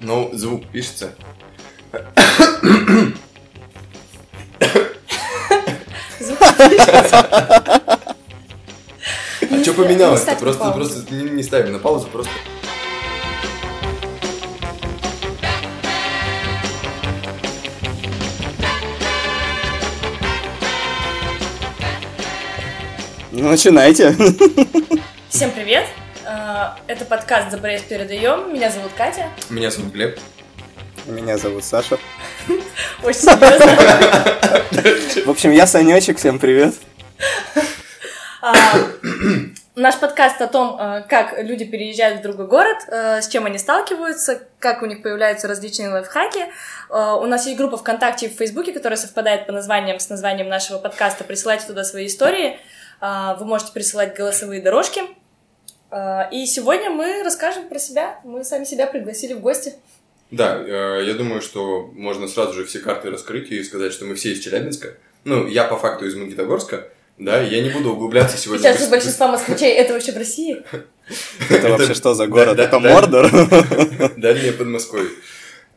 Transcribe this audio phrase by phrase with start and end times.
[0.00, 1.14] Ну, звук пишется.
[6.20, 7.28] Звук пишется.
[9.50, 9.84] А что на
[10.38, 12.30] Просто, просто не, не ставим на паузу, просто.
[23.32, 24.16] Ну, начинайте.
[25.30, 25.86] Всем привет!
[26.88, 28.50] Это подкаст «За проезд передаем».
[28.50, 29.26] Меня зовут Катя.
[29.50, 30.18] Меня зовут Глеб.
[31.04, 31.98] Меня зовут Саша.
[33.02, 33.66] Очень серьезно.
[35.26, 36.74] В общем, я Санечек, всем привет.
[38.40, 38.54] А,
[39.74, 43.58] Наш подкаст о том, э, как люди переезжают в другой город, э, с чем они
[43.58, 46.46] сталкиваются, как у них появляются различные лайфхаки.
[46.88, 50.78] У нас есть группа ВКонтакте и в Фейсбуке, которая совпадает по названиям с названием нашего
[50.78, 51.24] подкаста.
[51.24, 52.58] Присылайте туда свои истории.
[53.02, 55.02] Вы можете присылать голосовые дорожки.
[55.90, 58.20] Э, И сегодня мы расскажем про себя.
[58.24, 59.74] Мы сами себя пригласили в гости.
[60.30, 64.14] Да, э, я думаю, что можно сразу же все карты раскрыть и сказать, что мы
[64.14, 64.94] все из Челябинска.
[65.24, 68.62] Ну, я по факту из Магнитогорска, да, и я не буду углубляться сегодня.
[68.62, 70.62] Сейчас же большинство москвичей это вообще в России.
[71.50, 72.56] Это вообще что за город?
[72.56, 72.92] да, Это да.
[72.94, 73.30] Мордор?
[74.18, 75.08] Дальнее Подмосковье.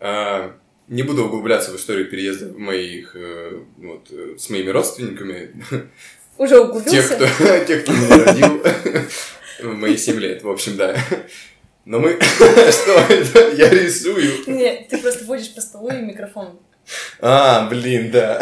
[0.02, 0.52] А,
[0.90, 5.52] Не буду углубляться в историю переезда моих, э, вот, э, с моими родственниками,
[6.38, 7.16] Уже тех, углубился.
[7.16, 8.62] кто, тех, кто меня родил
[9.59, 10.95] в мои 7 лет, в общем, да.
[11.85, 12.19] Но мы...
[12.21, 13.55] Что это?
[13.55, 14.44] Я рисую.
[14.47, 16.59] Нет, ты просто водишь по столу и микрофон.
[17.19, 18.39] А, блин, да.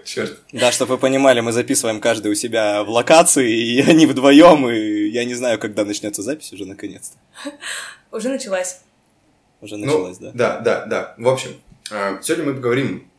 [0.04, 0.40] Черт.
[0.52, 5.08] Да, чтобы вы понимали, мы записываем каждый у себя в локации, и они вдвоем, и
[5.08, 7.18] я не знаю, когда начнется запись уже наконец-то.
[8.10, 8.80] Уже началась.
[9.60, 10.30] Уже Ну, началось, да?
[10.34, 11.14] Да, да, да.
[11.18, 11.50] В общем,
[11.90, 13.10] э, сегодня мы поговорим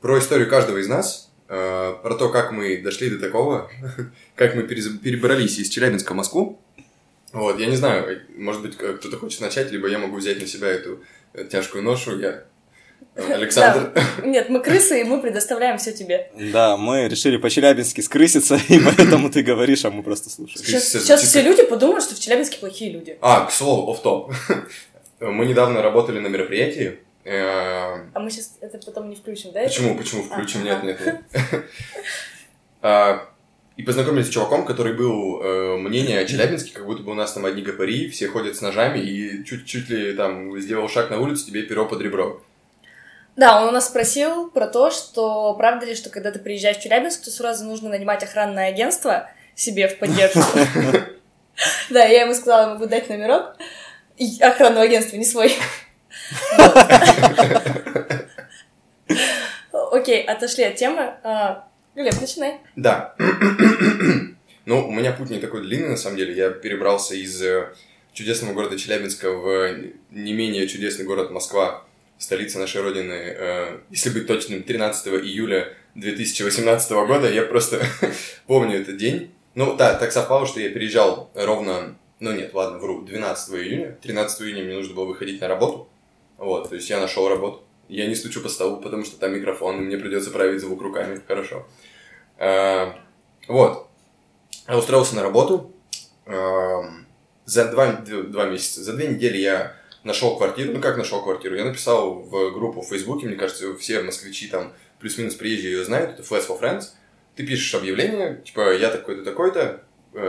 [0.00, 3.70] про историю каждого из нас, э, про то, как мы дошли до такого,
[4.34, 6.60] как мы перебрались из Челябинска в Москву.
[7.32, 10.46] Вот, я не знаю, может быть, э, кто-то хочет начать, либо я могу взять на
[10.46, 11.00] себя эту
[11.32, 12.18] э, тяжкую ношу.
[12.18, 12.44] Я
[13.14, 13.92] э, Александр.
[13.94, 14.26] Да.
[14.26, 16.30] Нет, мы крысы, и мы предоставляем все тебе.
[16.52, 20.64] Да, мы решили по-челябински скрыситься, и поэтому ты говоришь, а мы просто слушаем.
[20.64, 23.16] Сейчас, сейчас звучит все люди подумают, что в Челябинске плохие люди.
[23.20, 24.32] А, к слову, оф топ
[25.20, 26.98] Мы недавно работали на мероприятии.
[27.24, 29.62] А мы сейчас это потом не включим, да?
[29.62, 29.96] Почему?
[29.96, 30.64] Почему включим?
[30.64, 31.20] Нет, нет, нет.
[33.80, 37.14] А, И познакомились с чуваком, который был э, мнение о Челябинске, как будто бы у
[37.14, 41.18] нас там одни гопари, все ходят с ножами, и чуть-чуть ли там сделал шаг на
[41.18, 42.42] улицу, тебе перо под ребро.
[43.36, 46.82] Да, он у нас спросил про то, что правда ли, что когда ты приезжаешь в
[46.82, 50.40] Челябинск, то сразу нужно нанимать охранное агентство себе в поддержку.
[51.90, 53.56] Да, я ему сказала, я могу дать номерок
[54.16, 55.54] и охранного агентства, не свой.
[59.72, 61.14] Окей, отошли от темы.
[61.94, 62.60] Глеб, начинай.
[62.76, 63.14] Да.
[64.66, 66.32] Ну, у меня путь не такой длинный, на самом деле.
[66.34, 67.72] Я перебрался из э,
[68.12, 69.74] чудесного города Челябинска в
[70.10, 71.82] не менее чудесный город Москва,
[72.18, 77.28] столица нашей родины, э, если быть точным, 13 июля 2018 года.
[77.28, 77.84] Я просто
[78.46, 79.32] помню этот день.
[79.54, 81.96] Ну, да, так совпало, что я переезжал ровно...
[82.20, 83.98] Ну, нет, ладно, вру, 12 июня.
[84.02, 85.88] 13 июня мне нужно было выходить на работу.
[86.36, 87.64] Вот, то есть я нашел работу.
[87.90, 91.20] Я не стучу по столу, потому что там микрофон, и мне придется править звук руками.
[91.26, 91.66] Хорошо.
[92.38, 92.92] Э,
[93.48, 93.88] Вот.
[94.68, 95.74] Я устроился на работу.
[96.26, 97.06] Эм,
[97.46, 99.74] За два, два месяца, за две недели я
[100.04, 100.72] нашел квартиру.
[100.72, 101.56] Ну, как нашел квартиру?
[101.56, 106.12] Я написал в группу в Фейсбуке, мне кажется, все москвичи там плюс-минус приезжие ее знают,
[106.12, 106.90] это Flats for Friends.
[107.34, 109.82] Ты пишешь объявление, типа, я такой-то, такой-то,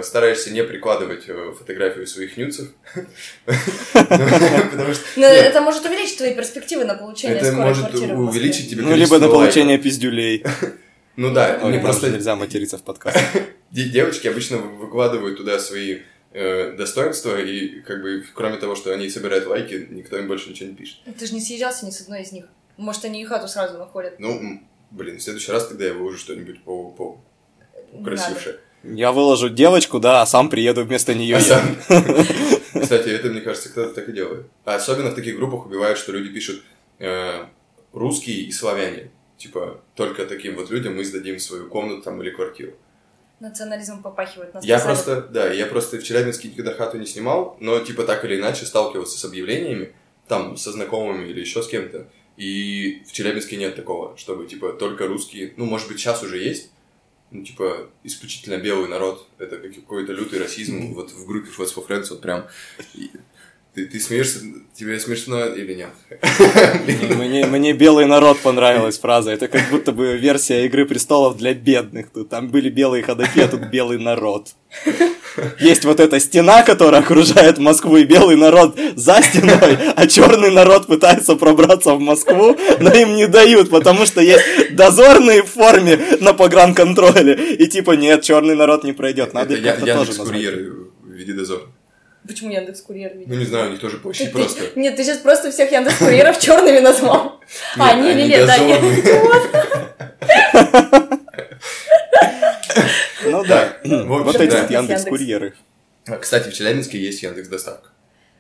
[0.04, 2.70] стараешься не прикладывать э, фотографию своих нюцев.
[3.94, 8.20] Потому что Но это может увеличить твои перспективы на получение это скорой может квартиры в
[8.20, 8.40] Москве.
[8.42, 10.46] увеличить тебе Ну, либо на получение пиздюлей.
[11.16, 13.22] Ну да, мне просто нельзя материться в подкасте.
[13.72, 16.00] Де- девочки обычно выкладывают туда свои
[16.32, 20.70] э, достоинства, и как бы кроме того, что они собирают лайки, никто им больше ничего
[20.70, 20.98] не пишет.
[21.18, 22.46] Ты же не съезжался ни с одной из них.
[22.78, 24.20] Может, они и хату сразу находят.
[24.20, 27.22] Ну, блин, в следующий раз тогда я выложу что-нибудь по,
[28.04, 28.60] красивше.
[28.84, 31.38] Я выложу девочку, да, а сам приеду вместо нее.
[31.38, 31.76] А сам-
[32.82, 34.48] Кстати, это, мне кажется, кто-то так и делает.
[34.66, 36.64] А особенно в таких группах убивают, что люди пишут
[37.00, 37.46] э,
[37.94, 39.12] русские и славяне.
[39.38, 42.74] Типа, только таким вот людям мы сдадим свою комнату там или квартиру.
[43.40, 44.54] Национализм попахивает.
[44.54, 44.94] Нас Я писали.
[44.94, 48.66] просто, да, я просто в Челябинске никогда хату не снимал, но типа так или иначе
[48.66, 49.94] сталкивался с объявлениями,
[50.28, 52.08] там, со знакомыми или еще с кем-то.
[52.38, 56.72] И в Челябинске нет такого, чтобы, типа, только русские, ну, может быть, сейчас уже есть,
[57.32, 61.88] ну, типа, исключительно белый народ, это как- какой-то лютый расизм, вот в группе Friends for
[61.88, 62.46] Friends, вот прям,
[63.74, 64.40] ты, ты смеешься,
[64.76, 65.90] тебе смешно или нет?
[67.18, 69.32] Мне, мне белый народ понравилась фраза.
[69.32, 72.10] Это как будто бы версия Игры престолов для бедных.
[72.10, 74.50] Тут там были белые ходоки, а тут белый народ.
[75.60, 80.88] Есть вот эта стена, которая окружает Москву, и белый народ за стеной, а черный народ
[80.88, 84.44] пытается пробраться в Москву, но им не дают, потому что есть
[84.76, 87.56] дозорные в форме на погранконтроле.
[87.56, 89.34] И типа, нет, черный народ не пройдет.
[89.34, 90.42] Надо Это их я, как-то тоже назвать.
[91.04, 91.62] в виде дозора.
[92.28, 93.12] Почему Яндекс Курьер?
[93.26, 94.62] Ну, не знаю, у них тоже площадь Ты- просто.
[94.76, 97.40] Нет, ты сейчас просто всех Яндекс Курьеров черными назвал.
[97.80, 98.80] А, Нет, не, не, они не, да, нет.
[103.24, 103.78] Ну да.
[103.84, 104.62] Вот эти да.
[104.62, 105.54] вот Яндекс курьеры.
[106.08, 107.90] А, Кстати, в Челябинске есть Яндекс Доставка.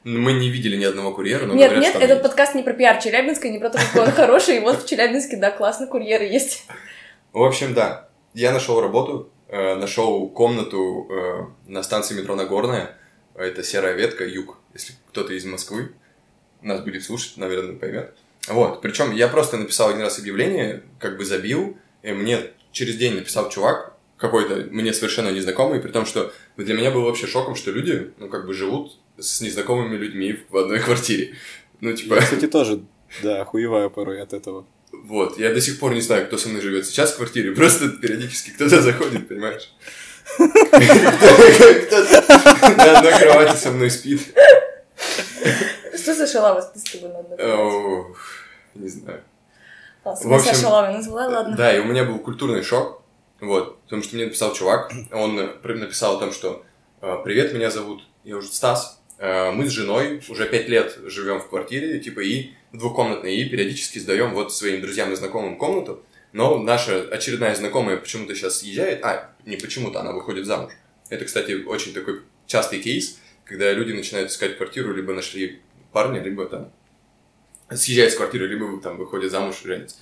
[0.03, 2.23] Мы не видели ни одного курьера, но Нет, говорят, нет, этот есть.
[2.23, 4.57] подкаст не про пиар Челябинска, не про то, какой он хороший.
[4.57, 6.65] И вот в Челябинске, да, классно, курьеры есть.
[7.33, 8.09] В общем, да.
[8.33, 12.97] Я нашел работу, э, нашел комнату э, на станции метро Нагорная.
[13.35, 14.57] Это серая ветка, юг.
[14.73, 15.91] Если кто-то из Москвы
[16.61, 18.15] нас будет слушать, наверное, поймет.
[18.47, 18.81] Вот.
[18.81, 22.39] Причем я просто написал один раз объявление, как бы забил, и мне
[22.71, 27.27] через день написал чувак, какой-то мне совершенно незнакомый, при том, что для меня было вообще
[27.27, 31.35] шоком, что люди, ну, как бы живут с незнакомыми людьми в одной квартире.
[31.79, 32.15] Ну, типа...
[32.15, 32.83] Я, кстати, тоже,
[33.23, 34.65] да, хуеваю порой от этого.
[34.91, 37.89] Вот, я до сих пор не знаю, кто со мной живет сейчас в квартире, просто
[37.89, 39.73] периодически кто-то заходит, понимаешь?
[40.35, 42.05] Кто-то
[42.77, 44.21] на одной кровати со мной спит.
[45.95, 48.17] Что за шалава спит с тобой на одной кровати?
[48.75, 49.23] Не знаю.
[50.03, 51.55] В общем, назвала, ладно.
[51.55, 53.03] Да, и у меня был культурный шок,
[53.39, 56.63] вот, потому что мне написал чувак, он э, написал о том, что
[57.01, 61.39] э, «Привет, меня зовут, я уже Стас, Э, мы с женой уже пять лет живем
[61.39, 66.03] в квартире, типа, и двухкомнатной, и периодически сдаем вот своим друзьям и знакомым комнату,
[66.33, 70.73] но наша очередная знакомая почему-то сейчас съезжает, а, не почему-то, она выходит замуж.
[71.09, 75.61] Это, кстати, очень такой частый кейс, когда люди начинают искать квартиру, либо нашли
[75.91, 76.71] парня, либо там
[77.75, 79.97] съезжают с квартиры, либо там выходят замуж, женятся.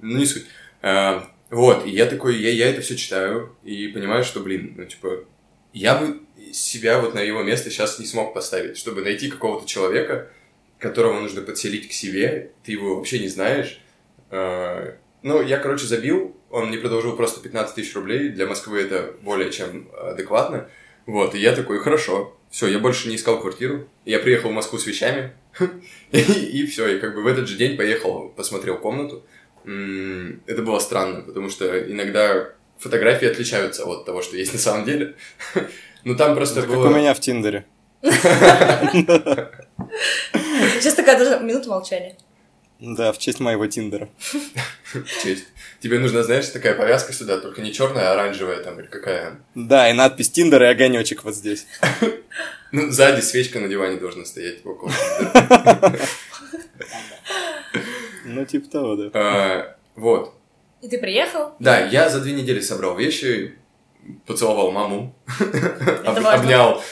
[0.00, 0.46] Ну, не суть.
[0.82, 4.84] А, вот, и я такой, я, я это все читаю и понимаю, что, блин, ну,
[4.84, 5.24] типа,
[5.72, 6.20] я бы
[6.52, 10.30] себя вот на его место сейчас не смог поставить, чтобы найти какого-то человека,
[10.78, 13.80] которого нужно подселить к себе, ты его вообще не знаешь.
[14.30, 19.14] А, ну, я, короче, забил, он мне предложил просто 15 тысяч рублей, для Москвы это
[19.22, 20.68] более чем адекватно.
[21.06, 24.78] Вот, и я такой, хорошо, все, я больше не искал квартиру, я приехал в Москву
[24.78, 25.32] с вещами,
[26.12, 29.24] и, все, и как бы в этот же день поехал, посмотрел комнату.
[29.64, 35.14] Это было странно, потому что иногда фотографии отличаются от того, что есть на самом деле.
[36.04, 36.86] Ну там просто Это как было...
[36.86, 37.66] у меня в Тиндере.
[38.02, 38.22] Сейчас
[40.94, 42.16] такая даже минута молчания.
[42.78, 44.08] Да, в честь моего Тиндера.
[44.92, 45.46] в честь.
[45.80, 49.40] Тебе нужна, знаешь, такая повязка сюда, только не черная, а оранжевая там, или какая.
[49.56, 51.66] Да, и надпись Тиндер и огонечек вот здесь.
[52.70, 54.92] Ну, сзади свечка на диване должна стоять около.
[58.24, 59.10] Ну, типа того, да.
[59.14, 60.34] А, Вот.
[60.80, 61.54] И ты приехал?
[61.58, 63.56] Да, я за две недели собрал вещи,
[64.26, 65.16] поцеловал маму,
[66.04, 66.82] обнял,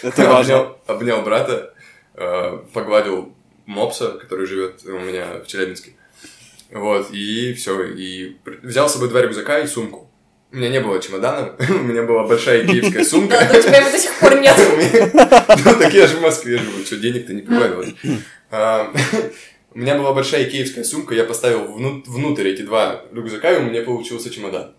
[0.87, 1.73] обнял, брата,
[2.15, 3.33] э, погладил
[3.67, 5.93] мопса, который живет у меня в Челябинске.
[6.71, 10.11] Вот, и все, и взял с собой два рюкзака и сумку.
[10.57, 13.37] У меня не было чемодана, у меня была большая киевская сумка.
[13.53, 14.57] Да, у тебя его до сих пор нет.
[15.67, 17.91] Ну, так я же в Москве живу, что денег-то не прибавилось.
[18.51, 18.91] А,
[19.75, 23.65] У меня была большая киевская сумка, я поставил вну- внутрь эти два рюкзака, и у
[23.65, 24.75] меня получился чемодан.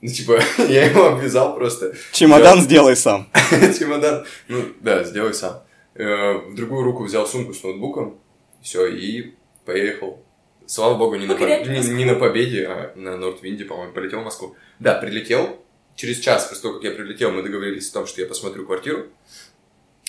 [0.00, 0.38] Ну, типа,
[0.68, 1.94] я его обвязал просто.
[2.12, 3.28] Чемодан сделай сам.
[3.76, 4.24] Чемодан.
[4.46, 5.64] Ну, да, сделай сам.
[5.96, 8.20] Э, В другую руку взял сумку с ноутбуком,
[8.62, 10.23] все, и поехал.
[10.66, 14.24] Слава богу, не на, по- не, не на Победе, а на Нортвинде, по-моему, полетел в
[14.24, 14.56] Москву.
[14.78, 15.58] Да, прилетел.
[15.96, 19.06] Через час после того, как я прилетел, мы договорились о том, что я посмотрю квартиру.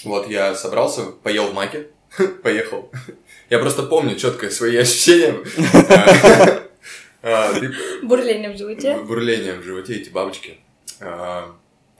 [0.04, 1.88] Вот, я собрался, поел в маке,
[2.44, 2.90] поехал.
[3.50, 5.36] Я просто помню четко свои ощущения.
[7.22, 8.98] А, ты- Бурление в животе.
[8.98, 10.60] Бурление в животе, эти бабочки.
[11.02, 11.56] А,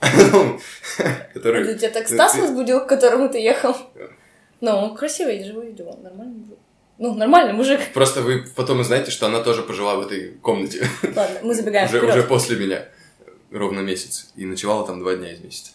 [1.34, 1.64] Которые...
[1.64, 3.74] Это тебя так Стас возбудил, к которому ты ехал?
[4.60, 6.58] Ну, красивый, живой нормальный мужик.
[6.98, 7.80] Ну, нормальный мужик.
[7.92, 10.88] Просто вы потом узнаете, что она тоже пожила в этой комнате.
[11.02, 12.88] Ладно, мы забегаем уже, уже после меня.
[13.50, 14.30] Ровно месяц.
[14.34, 15.72] И ночевала там два дня из месяца.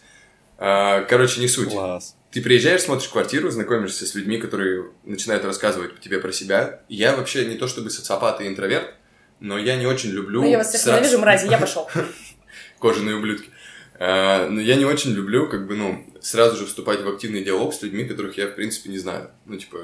[0.57, 1.69] А, короче, не суть.
[1.71, 2.15] Класс.
[2.31, 6.81] Ты приезжаешь, смотришь квартиру, знакомишься с людьми, которые начинают рассказывать тебе про себя.
[6.87, 8.93] Я вообще не то чтобы социопат и интроверт,
[9.39, 10.41] но я не очень люблю...
[10.41, 11.89] Ну, я вас всех сра- ненавижу, мрази, я пошел.
[12.79, 13.49] кожаные ублюдки.
[13.99, 17.73] А, Но я не очень люблю, как бы, ну, сразу же вступать в активный диалог
[17.73, 19.31] с людьми, которых я, в принципе, не знаю.
[19.45, 19.79] Ну, типа,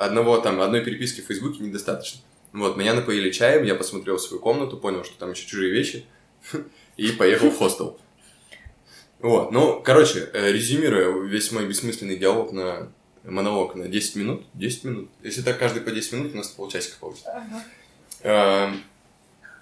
[0.00, 2.20] одного там, одной переписки в Фейсбуке недостаточно.
[2.52, 6.06] Вот, меня напоили чаем, я посмотрел свою комнату, понял, что там еще чужие вещи,
[6.96, 7.98] и поехал в хостел.
[9.20, 12.90] Вот, ну, короче, э, резюмируя весь мой бессмысленный диалог на
[13.24, 16.96] монолог на 10 минут, 10 минут, если так каждый по 10 минут, у нас полчасика
[16.98, 17.30] получится.
[17.30, 17.64] Ага.
[18.22, 18.82] Эм,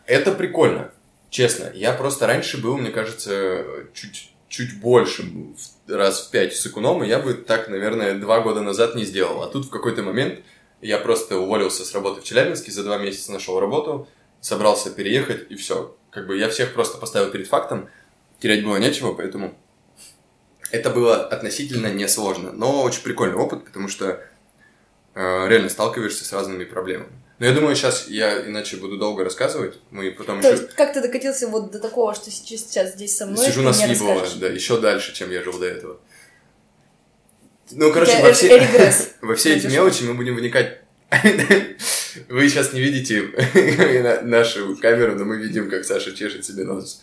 [0.07, 0.92] Это прикольно,
[1.30, 1.71] честно.
[1.75, 5.25] Я просто раньше был, мне кажется, чуть чуть больше,
[5.87, 9.43] раз в пять с эконома, я бы так, наверное, два года назад не сделал.
[9.43, 10.40] А тут в какой-то момент
[10.81, 14.09] я просто уволился с работы в Челябинске, за два месяца нашел работу,
[14.40, 15.97] собрался переехать, и все.
[16.11, 17.88] Как бы я всех просто поставил перед фактом,
[18.38, 19.59] терять было нечего, поэтому
[20.71, 24.23] это было относительно несложно, но очень прикольный опыт, потому что
[25.14, 27.12] э, реально сталкиваешься с разными проблемами.
[27.38, 30.62] Но я думаю, сейчас я иначе буду долго рассказывать, мы потом То еще...
[30.62, 33.73] есть, как ты докатился вот до такого, что сейчас, сейчас здесь со мной, Сижу на
[33.73, 36.00] Слибово, да, еще дальше, чем я жил до этого.
[37.71, 38.68] Ну, короче, Я во все,
[39.21, 40.80] во все эти мелочи мы будем вникать.
[42.28, 43.23] Вы сейчас не видите
[44.02, 47.02] на- нашу камеру, но мы видим, как Саша чешет себе нос.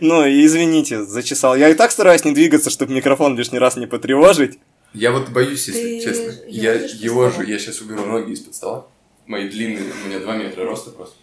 [0.00, 1.54] Ну, и извините, зачесал.
[1.54, 4.58] Я и так стараюсь не двигаться, чтобы микрофон лишний раз не потревожить.
[4.92, 6.34] Я вот боюсь, если Ты честно.
[6.48, 8.86] Я его же, я сейчас уберу ноги из-под стола.
[9.26, 11.16] Мои длинные, у меня 2 метра роста просто.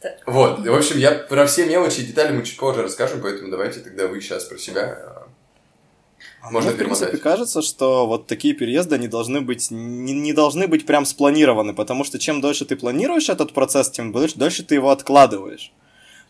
[0.00, 0.22] Так.
[0.26, 3.80] Вот, в общем, я про все мелочи и детали мы чуть позже расскажем, поэтому давайте
[3.80, 5.26] тогда вы сейчас про себя.
[6.40, 7.20] а, Можно Мне, в принципе, перемотать.
[7.20, 12.04] кажется, что вот такие переезды, они должны быть, не, не должны быть прям спланированы, потому
[12.04, 15.72] что чем дольше ты планируешь этот процесс, тем дольше, дольше ты его откладываешь.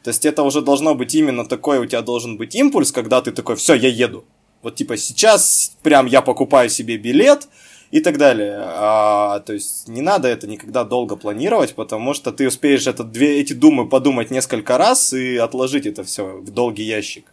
[0.03, 3.33] То есть это уже должно быть именно такой, у тебя должен быть импульс, когда ты
[3.33, 4.25] такой, все, я еду.
[4.63, 7.49] Вот типа сейчас прям я покупаю себе билет
[7.91, 8.59] и так далее.
[8.61, 13.41] А, то есть не надо это никогда долго планировать, потому что ты успеешь это, две,
[13.41, 17.27] эти думы подумать несколько раз и отложить это все в долгий ящик.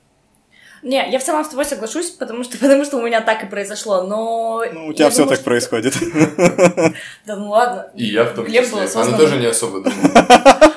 [0.81, 3.47] Не, я в целом с тобой соглашусь, потому что, потому что у меня так и
[3.47, 4.63] произошло, но...
[4.71, 5.95] Ну, у тебя все думаю, так что- происходит.
[7.25, 7.89] Да ну ладно.
[7.95, 8.81] И я в том Глеб числе.
[8.81, 10.25] был Она тоже не особо думала.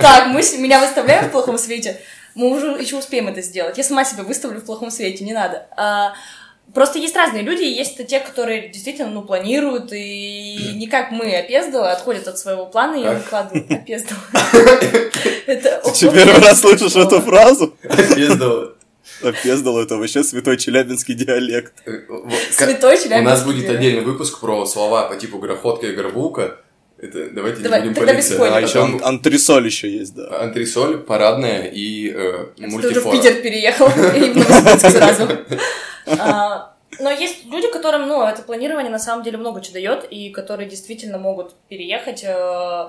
[0.00, 2.00] Так, мы меня выставляем в плохом свете.
[2.34, 3.78] Мы уже еще успеем это сделать.
[3.78, 5.66] Я сама себя выставлю в плохом свете, не надо.
[6.68, 11.10] А, просто есть разные люди, и есть те, которые действительно, ну, планируют, и не как
[11.10, 14.20] мы, опездало, отходят от своего плана и выкладывают опездало.
[15.46, 17.74] Это Ты первый раз слышишь эту фразу?
[18.14, 18.74] Пиздал.
[19.22, 21.72] Опездал, это вообще святой челябинский диалект.
[22.52, 26.58] Святой У нас челябинский будет отдельный выпуск про слова по типу грохотка и горбулка.
[27.00, 28.34] Это давайте Давай, не будем палиться.
[28.34, 28.56] спойлеров.
[28.56, 30.40] А еще ан- антресоль еще есть, да.
[30.40, 33.12] Антресоль, парадная и э, Я уже в.
[33.12, 35.28] Питер переехал и в Новосибирск сразу.
[36.18, 40.30] А, Но есть люди, которым, ну, это планирование на самом деле много чего дает, и
[40.30, 42.88] которые действительно могут переехать, э,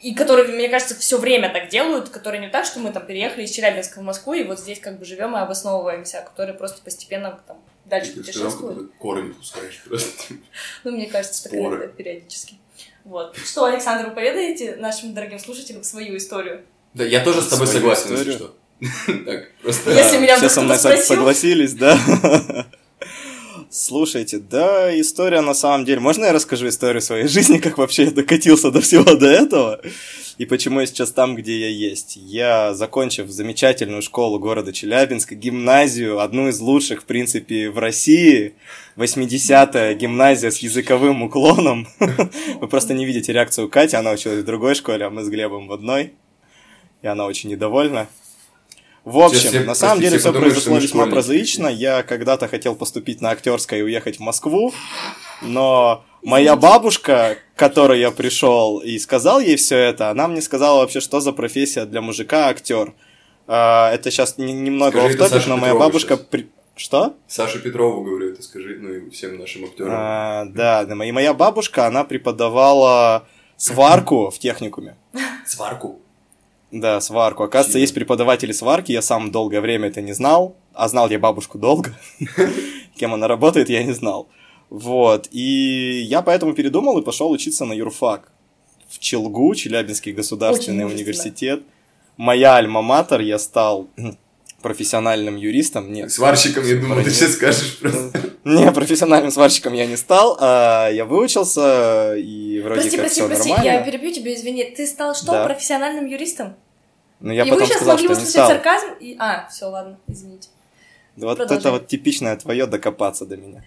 [0.00, 3.44] и которые, мне кажется, все время так делают, которые не так, что мы там переехали
[3.44, 6.80] из Челябинска в Москву, и вот здесь как бы живем и обосновываемся, а которые просто
[6.82, 8.92] постепенно там дальше Ты путешествуют.
[8.98, 10.34] корни пускаешь просто.
[10.84, 12.58] Ну, мне кажется, так иногда периодически.
[13.04, 13.36] Вот.
[13.36, 16.64] Что, Александр, вы поведаете нашим дорогим слушателям свою историю?
[16.94, 18.38] Да, я тоже с тобой согласен, если историю.
[18.38, 18.56] что.
[19.06, 19.90] Так, просто...
[19.90, 21.98] Если меня Все со мной согласились, да?
[23.70, 26.00] Слушайте, да, история на самом деле...
[26.00, 29.80] Можно я расскажу историю своей жизни, как вообще я докатился до всего до этого?
[30.38, 32.16] И почему я сейчас там, где я есть?
[32.16, 38.54] Я, закончив замечательную школу города Челябинска, гимназию, одну из лучших, в принципе, в России,
[38.96, 41.88] 80-я гимназия с языковым уклоном.
[42.60, 45.66] Вы просто не видите реакцию Кати, она училась в другой школе, а мы с Глебом
[45.66, 46.14] в одной.
[47.02, 48.08] И она очень недовольна.
[49.04, 51.10] В общем, Сейчас на самом простите, деле все произошло весьма школьники.
[51.14, 51.66] прозаично.
[51.68, 54.74] Я когда-то хотел поступить на актерское и уехать в Москву,
[55.40, 60.80] но моя бабушка, к которой я пришел и сказал ей все это, она мне сказала
[60.80, 62.92] вообще, что за профессия для мужика актер.
[63.46, 66.16] А, Это сейчас немного Скажи это офф Саше но моя Петрову бабушка...
[66.18, 67.14] при- Что?
[67.28, 69.90] Саше Петрову говорю это, скажи, ну и всем нашим актерам.
[69.94, 73.26] А, да, да, и моя бабушка, она преподавала
[73.56, 74.96] сварку в техникуме.
[75.46, 76.00] Сварку.
[76.70, 77.44] Да, сварку.
[77.44, 77.82] Оказывается, Сильно.
[77.82, 81.94] есть преподаватели сварки, я сам долгое время это не знал, а знал я бабушку долго.
[82.96, 84.28] Кем она работает, я не знал.
[84.68, 88.30] Вот, и я поэтому передумал и пошел учиться на юрфак.
[88.88, 91.62] В Челгу, Челябинский государственный университет.
[92.18, 93.88] Моя альма-матер, я стал
[94.62, 95.92] профессиональным юристом.
[95.92, 98.10] Нет, Сварщиком, я думал, ты сейчас скажешь просто.
[98.44, 103.28] не, профессиональным сварщиком я не стал, а я выучился, и вроде Прости, как прости, все
[103.28, 103.70] прости, нормально.
[103.70, 104.64] я перебью тебя, извини.
[104.64, 105.44] Ты стал что, Да.
[105.44, 106.56] профессиональным юристом?
[107.20, 108.48] Но я и потом вы сейчас сказал, могли что не услышать стал.
[108.48, 109.16] сарказм и...
[109.18, 110.48] А, все, ладно, извините.
[111.16, 111.58] Вот Продолжай.
[111.58, 113.64] это вот типичное твое докопаться до меня.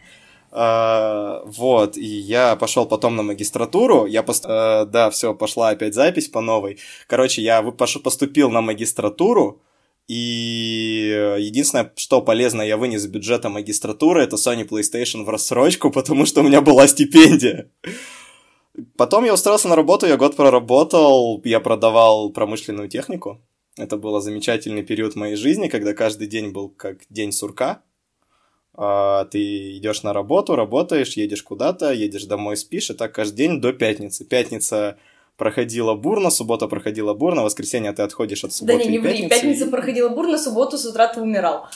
[0.54, 5.94] А, вот, и я пошел потом на магистратуру, я, пост- э, да, все, пошла опять
[5.94, 6.78] запись по новой.
[7.08, 9.62] Короче, я поступил на магистратуру,
[10.12, 15.90] и э, единственное, что полезно я вынес из бюджета магистратуры, это Sony PlayStation в рассрочку,
[16.00, 17.72] потому что у меня была стипендия.
[18.98, 23.40] Потом я устроился на работу, я год проработал, я продавал промышленную технику.
[23.78, 27.82] Это был замечательный период моей жизни, когда каждый день был как день сурка.
[28.74, 33.62] А, Ты идешь на работу, работаешь, едешь куда-то, едешь домой, спишь, и так каждый день
[33.62, 34.26] до пятницы.
[34.26, 34.98] Пятница
[35.38, 39.12] проходила бурно, суббота проходила бурно, воскресенье ты отходишь от субботы Да не, не и ври,
[39.14, 39.30] пятницы.
[39.30, 41.68] пятница проходила бурно, субботу с утра ты умирал.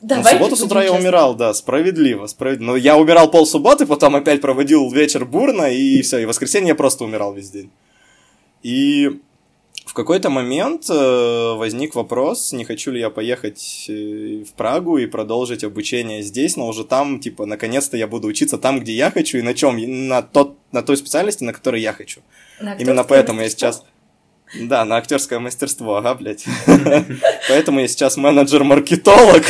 [0.00, 2.72] Ну, Давай в субботу с утра я умирал, да, справедливо, справедливо.
[2.72, 6.74] Но я умирал пол субботы, потом опять проводил вечер бурно, и все, и воскресенье я
[6.74, 7.70] просто умирал весь день.
[8.62, 9.20] И
[9.86, 15.06] в какой-то момент э, возник вопрос, не хочу ли я поехать э, в Прагу и
[15.06, 19.38] продолжить обучение здесь, но уже там, типа, наконец-то я буду учиться там, где я хочу,
[19.38, 19.76] и на чем,
[20.08, 22.22] на, тот, на той специальности, на которой я хочу.
[22.60, 23.84] Именно поэтому я сейчас...
[24.60, 26.44] Да, на актерское мастерство, ага, блядь.
[27.48, 29.42] Поэтому я сейчас менеджер-маркетолог.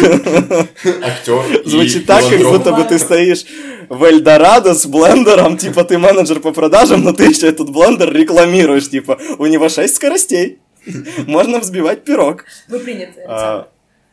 [1.02, 1.66] Актер.
[1.66, 3.44] Звучит так, как будто бы ты стоишь
[3.88, 8.88] в Эльдорадо с блендером, типа ты менеджер по продажам, но ты еще этот блендер рекламируешь,
[8.88, 10.58] типа у него 6 скоростей.
[11.26, 12.44] Можно взбивать пирог.
[12.68, 13.68] Вы приняты, А,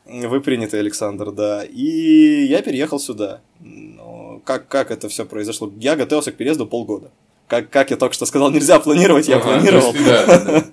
[0.06, 0.28] Александр.
[0.28, 1.64] Вы приняты, Александр, да.
[1.64, 3.42] И я переехал сюда.
[3.60, 5.72] Но как, как это все произошло?
[5.78, 7.12] Я готовился к переезду полгода.
[7.52, 9.94] Как, как я только что сказал, нельзя планировать, я Ага, планировал.
[9.94, 10.66] есть, да, да.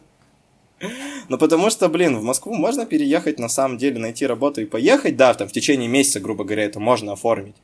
[1.28, 5.16] Ну, потому что, блин, в Москву можно переехать, на самом деле, найти работу и поехать,
[5.16, 7.56] да, там, в течение месяца, грубо говоря, это можно оформить.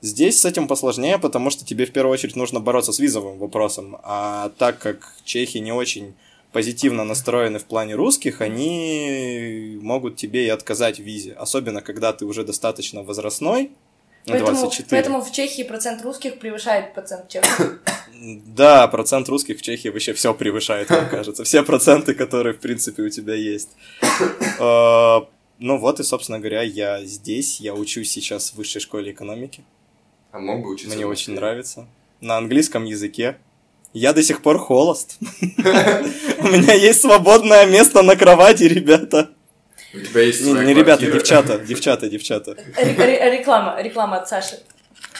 [0.00, 3.98] Здесь с этим посложнее, потому что тебе в первую очередь нужно бороться с визовым вопросом,
[4.02, 6.14] а так как чехи не очень
[6.52, 12.24] позитивно настроены в плане русских, они могут тебе и отказать в визе, особенно когда ты
[12.24, 13.70] уже достаточно возрастной,
[14.26, 14.86] Поэтому, 24.
[14.90, 17.60] поэтому в Чехии процент русских превышает процент чехов.
[18.18, 21.44] Да, процент русских в Чехии вообще все превышает, мне кажется.
[21.44, 23.68] Все проценты, которые, в принципе, у тебя есть.
[24.58, 25.20] Э,
[25.58, 29.64] Ну вот и, собственно говоря, я здесь, я учусь сейчас в высшей школе экономики.
[30.30, 31.86] А мог бы учиться Мне очень нравится.
[32.20, 33.38] На английском языке.
[33.94, 35.16] Я до сих пор холост.
[35.30, 39.30] У меня есть свободное место на кровати, ребята.
[39.94, 42.52] У тебя есть Не, не ребята, девчата, девчата, девчата.
[42.76, 44.58] Ре- ре- Реклама, реклама от Саши.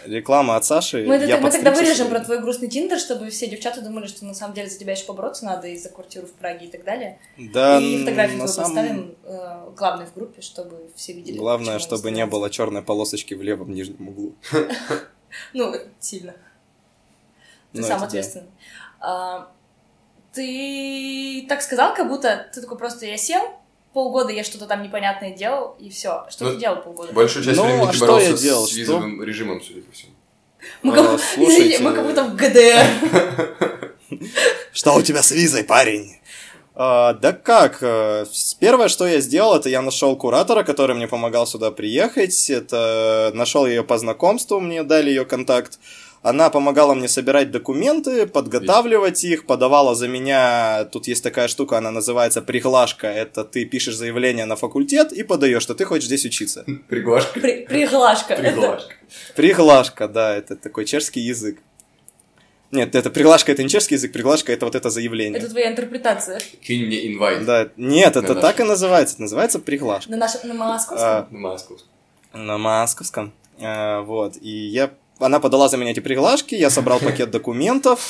[0.04, 1.04] Реклама от Саши.
[1.06, 4.24] Мы, это- я мы тогда вырежем про твой грустный тиндер, чтобы все девчата думали, что
[4.24, 6.84] на самом деле за тебя еще побороться надо и за квартиру в Праге и так
[6.84, 7.18] далее.
[7.38, 11.38] Да, и фотографию твою самом- поставим э, главной в группе, чтобы все видели.
[11.38, 14.34] Главное, чтобы не было черной полосочки в левом нижнем углу.
[15.52, 16.32] Ну, сильно.
[17.72, 18.46] Ты Ну, сам ответственный.
[19.00, 19.50] А,
[20.32, 23.42] ты так сказал, как будто ты такой просто я сел,
[23.96, 26.26] полгода я что-то там непонятное делал, и все.
[26.28, 27.14] Что Ну, ты делал полгода?
[27.14, 28.66] Большую часть Ну, времени а ты что боролся я делал?
[28.66, 28.78] с Что?
[28.78, 30.12] визовым режимом, судя по всему.
[30.82, 31.20] Мы, А, как...
[31.34, 31.62] слушайте.
[31.62, 33.94] Извините, мы как будто в ГДР.
[34.74, 36.18] Что у тебя с визой, парень?
[36.74, 37.78] А, да как?
[37.80, 38.26] э,
[38.60, 42.50] Первое, что я сделал, это я нашел куратора, который мне помогал сюда приехать.
[42.50, 45.78] Это нашел ее по знакомству, мне дали ее контакт.
[46.26, 50.84] Она помогала мне собирать документы, подготавливать их, подавала за меня.
[50.90, 53.06] Тут есть такая штука, она называется приглашка.
[53.06, 56.64] Это ты пишешь заявление на факультет и подаешь, что ты хочешь здесь учиться.
[56.88, 57.38] Приглашка.
[57.38, 58.34] При- Приглашка.
[58.34, 58.94] Приглашка.
[59.36, 61.60] Приглашка, да, это такой чешский язык.
[62.72, 65.38] Нет, это приглашка это не чешский язык, приглашка это вот это заявление.
[65.38, 66.40] Это твоя интерпретация.
[66.60, 69.14] Кинь мне инвайт Да, нет, это На так и называется.
[69.14, 70.10] Это называется приглашка.
[70.10, 71.08] На нашем, на московском?
[71.08, 71.88] А, на московском.
[72.32, 73.32] на московском.
[73.60, 74.36] А, вот.
[74.40, 74.90] И я...
[75.18, 78.00] Она подала за меня эти приглашки, я собрал пакет документов,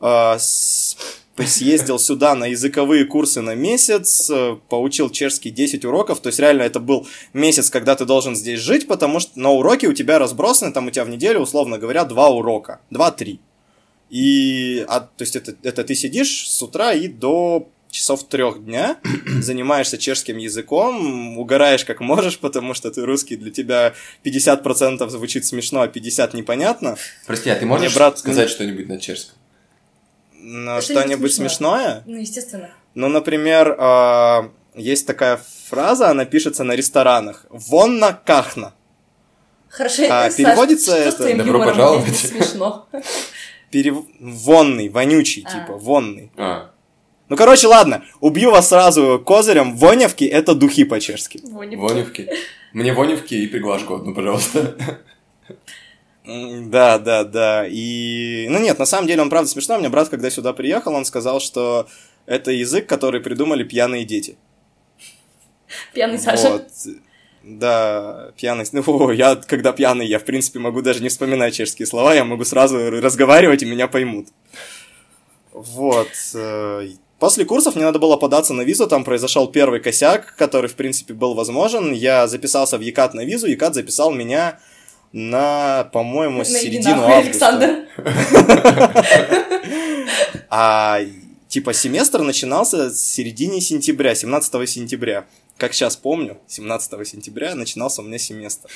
[0.00, 6.38] а, съездил сюда на языковые курсы на месяц, э, поучил чешский 10 уроков, то есть
[6.38, 10.18] реально это был месяц, когда ты должен здесь жить, потому что на уроки у тебя
[10.18, 13.40] разбросаны, там у тебя в неделю, условно говоря, два урока, два-три.
[14.08, 18.96] И, а, то есть это, это ты сидишь с утра и до часов трех дня,
[19.40, 25.80] занимаешься чешским языком, угораешь как можешь, потому что ты русский, для тебя 50% звучит смешно,
[25.82, 26.96] а 50% непонятно.
[27.26, 29.36] Прости, а ты можешь Мне брат- сказать что-нибудь на чешском?
[30.34, 31.48] Не что-нибудь смешно.
[31.76, 32.02] смешное?
[32.06, 32.70] Ну, естественно.
[32.94, 37.46] Ну, например, а, есть такая фраза, она пишется на ресторанах.
[37.50, 38.72] «Вонна кахна».
[39.68, 41.36] Хорошо, А, Саш, переводится что это?
[41.38, 41.68] Добро юмором?
[41.70, 42.16] пожаловать.
[42.16, 42.88] Смешно.
[43.70, 43.96] Перев...
[44.20, 45.50] Вонный, вонючий, А.
[45.50, 46.30] типа, вонный.
[46.36, 46.70] А,
[47.28, 49.76] Ну, короче, ладно, убью вас сразу козырем.
[49.76, 51.40] Вонявки— это духи по-чешски.
[51.44, 51.76] Вонь.
[51.76, 52.28] воневки.
[52.72, 54.76] Мне воневки и приглашку одну, пожалуйста.
[56.24, 57.66] Да, да, да.
[57.68, 59.78] И, ну нет, на самом деле он правда смешной.
[59.78, 61.88] У меня брат, когда сюда приехал, он сказал, что
[62.26, 64.36] это язык, который придумали пьяные дети.
[65.94, 66.50] Пьяный Саша.
[66.50, 66.68] Вот.
[67.42, 68.64] Да, пьяный.
[68.72, 72.44] Ну, я, когда пьяный, я, в принципе, могу даже не вспоминать чешские слова, я могу
[72.44, 74.26] сразу разговаривать, и меня поймут.
[75.52, 76.08] Вот.
[77.18, 81.14] После курсов мне надо было податься на визу, там произошел первый косяк, который, в принципе,
[81.14, 81.92] был возможен.
[81.92, 84.58] Я записался в ЕКАТ на визу, ЕКАТ записал меня
[85.12, 87.48] на, по-моему, На середину августа.
[87.48, 87.88] Александр.
[90.50, 91.00] А
[91.48, 95.24] типа семестр начинался с середины сентября, 17 сентября.
[95.56, 98.68] Как сейчас помню, 17 сентября начинался у меня семестр.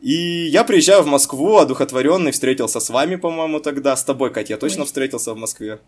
[0.00, 3.96] И я приезжаю в Москву, одухотворенный, встретился с вами, по-моему, тогда.
[3.96, 5.80] С тобой, Катя, я точно встретился в Москве.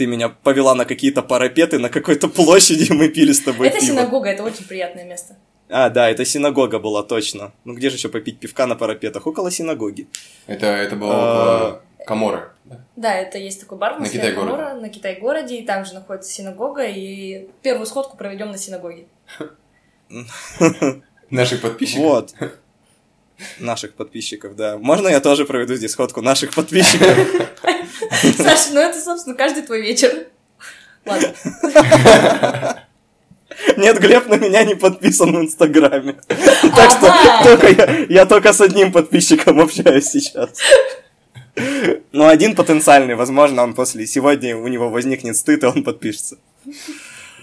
[0.00, 3.80] Ты меня повела на какие-то парапеты на какой-то площади, и мы пили с тобой Это
[3.80, 3.88] пиво.
[3.88, 5.36] синагога, это очень приятное место.
[5.68, 7.52] А, да, это синагога была, точно.
[7.66, 9.26] Ну где же еще попить пивка на парапетах?
[9.26, 10.08] Около синагоги.
[10.46, 11.18] Это, это было А.
[11.18, 12.48] около Каморы.
[12.64, 12.78] да?
[12.96, 14.56] Да, это есть такой бар в На Москве, Китай-городе.
[14.56, 19.04] Камора, на Китай-городе, и там же находится синагога, и первую сходку проведем на синагоге.
[21.30, 22.02] Наших подписчиков.
[22.04, 22.34] Вот.
[23.58, 24.78] Наших подписчиков, да.
[24.78, 27.16] Можно я тоже проведу здесь сходку наших подписчиков?
[28.36, 30.26] Саша, ну это, собственно, каждый твой вечер.
[31.06, 31.34] Ладно.
[33.76, 36.16] Нет, Глеб на меня не подписан в Инстаграме.
[36.76, 37.12] Так что
[37.44, 40.50] только я, я только с одним подписчиком общаюсь сейчас.
[42.12, 46.38] Ну, один потенциальный, возможно, он после сегодня у него возникнет стыд, и он подпишется.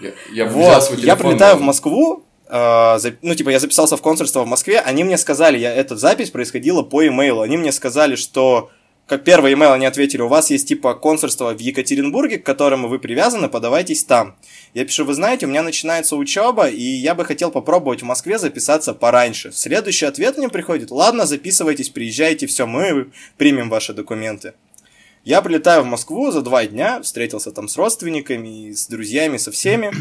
[0.02, 4.80] Я, я Вот, я прилетаю в Москву, ну, типа, я записался в консульство в Москве,
[4.80, 8.72] они мне сказали, я, эта запись происходила по имейлу, они мне сказали, что,
[9.06, 13.00] как первый имейл они ответили, у вас есть, типа, консульство в Екатеринбурге, к которому вы
[13.00, 14.38] привязаны, подавайтесь там.
[14.74, 18.40] Я пишу, вы знаете, у меня начинается учеба, и я бы хотел попробовать в Москве
[18.40, 19.52] записаться пораньше.
[19.52, 24.54] Следующий ответ мне приходит, ладно, записывайтесь, приезжайте, все, мы примем ваши документы.
[25.26, 29.92] Я прилетаю в Москву за два дня, встретился там с родственниками, с друзьями, со всеми.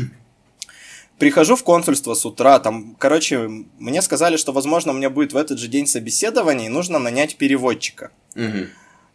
[1.19, 3.49] Прихожу в консульство с утра, там, короче,
[3.79, 7.37] мне сказали, что, возможно, у меня будет в этот же день собеседование, и нужно нанять
[7.37, 8.11] переводчика.
[8.35, 8.69] Мгм.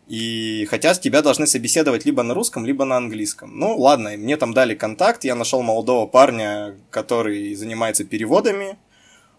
[0.08, 3.58] И хотя тебя должны собеседовать либо на русском, либо на английском.
[3.58, 8.78] Ну, ладно, мне там дали контакт, я нашел молодого парня, который занимается переводами.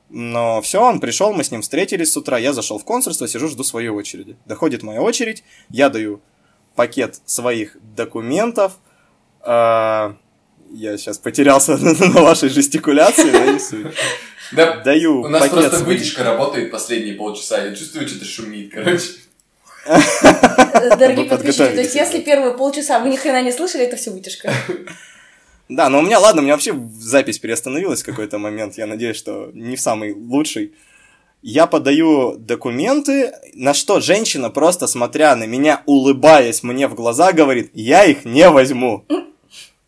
[0.08, 3.48] Но все, он пришел, мы с ним встретились с утра, я зашел в консульство, сижу,
[3.48, 4.36] жду своей очереди.
[4.46, 6.20] Доходит моя очередь, я даю
[6.74, 8.78] пакет своих документов.
[9.40, 10.16] А,
[10.72, 13.86] я сейчас потерялся на вашей жестикуляции, да, не суть.
[14.52, 17.64] Да, Даю у нас пакет просто вытяжка работает последние полчаса.
[17.64, 19.04] Я чувствую, что-то шумит, короче.
[20.98, 24.52] Дорогие подписчики, то есть если первые полчаса вы ни хрена не слышали, это все вытяжка.
[25.68, 28.76] Да, но у меня, ладно, у меня вообще запись приостановилась в какой-то момент.
[28.76, 30.74] Я надеюсь, что не в самый лучший.
[31.40, 37.70] Я подаю документы, на что женщина, просто смотря на меня, улыбаясь мне в глаза, говорит,
[37.74, 39.06] я их не возьму.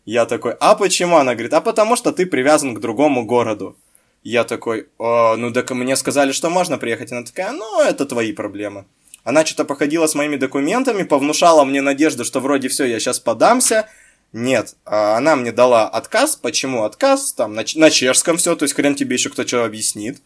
[0.05, 1.17] Я такой, а почему?
[1.17, 3.75] Она говорит, а потому что ты привязан к другому городу.
[4.23, 7.11] Я такой, «О, ну так мне сказали, что можно приехать.
[7.11, 8.85] Она такая, ну это твои проблемы.
[9.23, 13.89] Она что-то походила с моими документами, повнушала мне надежду, что вроде все, я сейчас подамся.
[14.33, 16.35] Нет, а она мне дала отказ.
[16.35, 17.33] Почему отказ?
[17.33, 20.21] Там на, на чешском все, то есть хрен тебе еще кто что объяснит.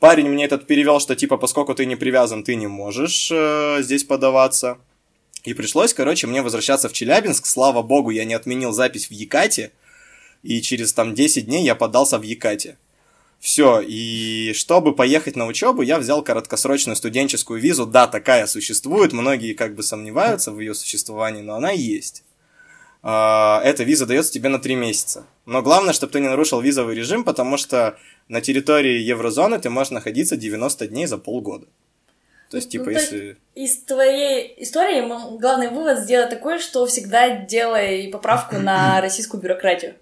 [0.00, 4.04] Парень мне этот перевел, что типа, поскольку ты не привязан, ты не можешь э, здесь
[4.04, 4.78] подаваться.
[5.44, 7.46] И пришлось, короче, мне возвращаться в Челябинск.
[7.46, 9.72] Слава богу, я не отменил запись в Якате.
[10.42, 12.76] И через там 10 дней я подался в Якате.
[13.40, 17.86] Все, и чтобы поехать на учебу, я взял короткосрочную студенческую визу.
[17.86, 22.22] Да, такая существует, многие как бы сомневаются в ее существовании, но она есть.
[23.02, 25.26] А, Эта виза дается тебе на 3 месяца.
[25.44, 29.90] Но главное, чтобы ты не нарушил визовый режим, потому что на территории еврозоны ты можешь
[29.90, 31.66] находиться 90 дней за полгода.
[32.52, 33.36] То есть, типа, Ну, то есть- если...
[33.54, 35.00] Из твоей истории
[35.38, 39.94] главный вывод сделать такой, что всегда делай поправку на российскую бюрократию.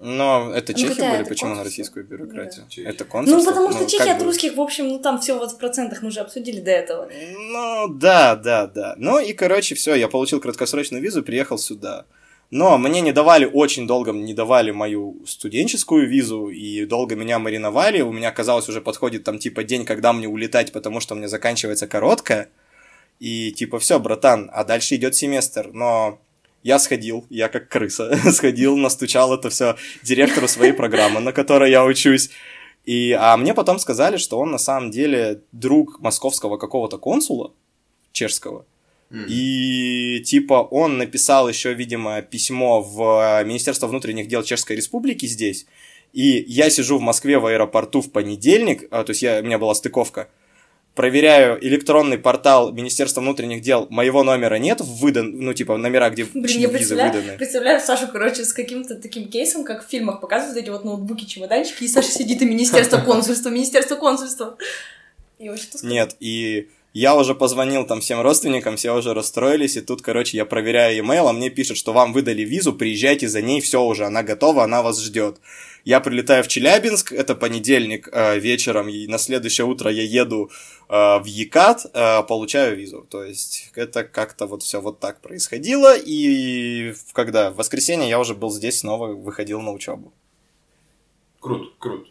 [0.00, 2.64] Но это Ну, чехи были, это почему на российскую бюрократию?
[2.64, 2.70] Да.
[2.70, 2.86] Чехи.
[2.86, 3.38] Это консульство?
[3.40, 5.58] Ну, потому что чехи как от бы- русских, в общем, ну там все вот в
[5.58, 7.10] процентах мы уже обсудили до этого.
[7.36, 8.94] Ну, да, да, да.
[8.96, 12.06] Ну и, короче, все, я получил краткосрочную визу, приехал сюда.
[12.50, 18.00] Но мне не давали, очень долго не давали мою студенческую визу, и долго меня мариновали.
[18.00, 21.28] У меня, казалось, уже подходит там, типа, день, когда мне улетать, потому что у меня
[21.28, 22.48] заканчивается короткая.
[23.20, 25.70] И, типа, все, братан, а дальше идет семестр.
[25.74, 26.20] Но
[26.62, 31.84] я сходил, я как крыса, сходил, настучал это все директору своей программы, на которой я
[31.84, 32.30] учусь.
[32.86, 37.52] И, а мне потом сказали, что он на самом деле друг московского какого-то консула,
[38.12, 38.64] чешского.
[39.10, 45.66] И типа он написал еще, видимо, письмо в Министерство внутренних дел Чешской Республики здесь.
[46.12, 49.58] И я сижу в Москве в аэропорту в понедельник, а, то есть я, у меня
[49.58, 50.28] была стыковка,
[50.94, 56.44] проверяю электронный портал Министерства внутренних дел, моего номера нет выдан, ну типа номера, где Блин,
[56.44, 57.36] я визы представляю, выданы.
[57.36, 61.84] представляю Сашу, короче, с каким-то таким кейсом, как в фильмах показывают эти вот ноутбуки, чемоданчики,
[61.84, 64.56] и Саша сидит и Министерство консульства, Министерство консульства.
[65.38, 65.84] И что сказать?
[65.84, 70.44] Нет, и я уже позвонил там всем родственникам, все уже расстроились, и тут, короче, я
[70.44, 74.22] проверяю имейл, а мне пишут, что вам выдали визу, приезжайте за ней, все уже, она
[74.22, 75.38] готова, она вас ждет.
[75.84, 80.50] Я прилетаю в Челябинск, это понедельник э, вечером, и на следующее утро я еду
[80.88, 83.06] э, в Екат, э, получаю визу.
[83.08, 88.34] То есть это как-то вот все вот так происходило, и когда в воскресенье я уже
[88.34, 90.12] был здесь снова, выходил на учебу.
[91.40, 92.06] Круто, круто.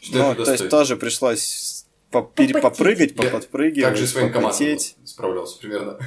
[0.00, 1.73] Что Ну, то есть тоже пришлось
[2.14, 5.98] попер- попрыгать, поподпрыгивать, Как же с военкоматом справлялся примерно?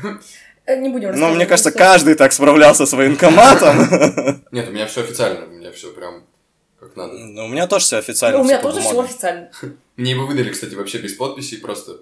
[0.66, 4.42] Э, Не будем Ну, рассказывать мне кажется, каждый так справлялся с военкоматом.
[4.52, 6.24] Нет, у меня все официально, у меня все прям
[6.80, 7.14] как надо.
[7.14, 8.38] Ну, у меня тоже все официально.
[8.38, 9.50] Ну, у меня тоже все официально.
[9.96, 11.98] Мне его выдали, кстати, вообще без подписи, просто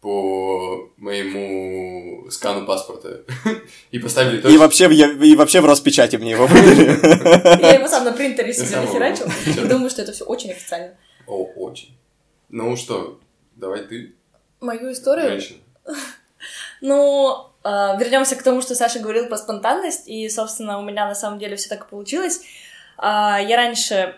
[0.00, 3.20] по моему скану паспорта.
[3.90, 4.58] И поставили И точно.
[4.58, 7.60] вообще, и вообще в Роспечати мне его выдали.
[7.60, 9.26] Я его сам на принтере себе нахерачил.
[9.46, 10.94] И думаю, что это все очень официально.
[11.26, 11.94] О, очень.
[12.50, 13.20] Ну что,
[13.54, 14.14] давай ты,
[14.60, 15.58] Мою историю женщина.
[16.80, 21.14] Ну, э, вернемся к тому, что Саша говорил про спонтанность, и, собственно, у меня на
[21.14, 22.40] самом деле все так и получилось.
[22.96, 24.16] А, я раньше,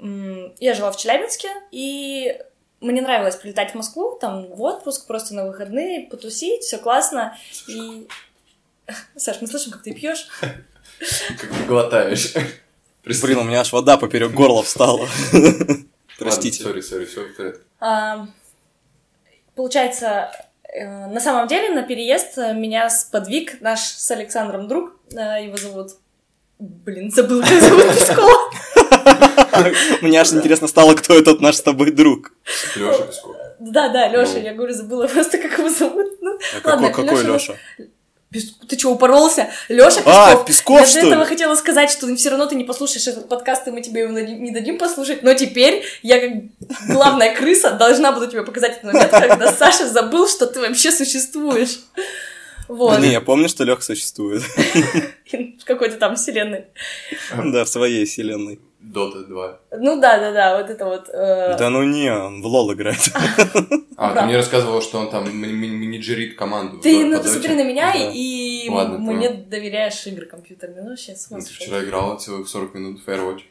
[0.00, 2.36] я жила в Челябинске, и
[2.80, 7.38] мне нравилось прилетать в Москву, там, в отпуск, просто на выходные, потусить, все классно.
[7.68, 8.08] И...
[9.16, 10.26] Саш, мы слышим, как ты пьешь.
[11.38, 12.34] Как ты глотаешь.
[13.04, 15.06] Блин, у меня аж вода поперек горла встала.
[16.24, 16.62] Простите.
[16.62, 17.60] Сори, сори, все в порядке.
[17.80, 18.26] А,
[19.54, 20.30] Получается,
[20.72, 25.56] э, на самом деле на переезд э, меня сподвиг наш с Александром друг, э, его
[25.56, 25.88] зовут...
[26.58, 28.50] Блин, забыл, как зовут Пескова.
[30.02, 32.32] Мне аж интересно стало, кто этот наш с тобой друг.
[32.76, 33.36] Леша Песков.
[33.58, 34.40] Да, да, Лёша, Ну.
[34.44, 36.06] я говорю, забыла просто, как его зовут.
[36.22, 37.54] Ну, А ладно, какой, какой Лёша- Леша?
[38.32, 39.50] Ты что, упоролся?
[39.68, 40.46] Лёша А, Песков.
[40.46, 41.28] Песков, Я что этого ли?
[41.28, 44.52] хотела сказать, что все равно ты не послушаешь этот подкаст, и мы тебе его не
[44.52, 46.32] дадим послушать, но теперь я, как
[46.88, 51.80] главная крыса, должна буду тебе показать этот момент, когда Саша забыл, что ты вообще существуешь.
[52.68, 53.00] Вот.
[53.00, 54.42] Не, я помню, что Лех существует.
[55.32, 56.66] В какой-то там вселенной.
[57.36, 58.60] Да, в своей вселенной.
[58.80, 59.58] Дота 2.
[59.78, 61.08] Ну да, да, да, вот это вот.
[61.12, 63.00] э, Да ну не, он в лол играет.
[64.02, 66.78] А, ты мне рассказывал, что он там менеджерит команду.
[66.78, 70.82] Ты, ну ты смотри на меня и мне доверяешь игры компьютерные.
[70.82, 73.42] Ну, сейчас Ну, ты вчера играла целых 40 минут в Firewatch.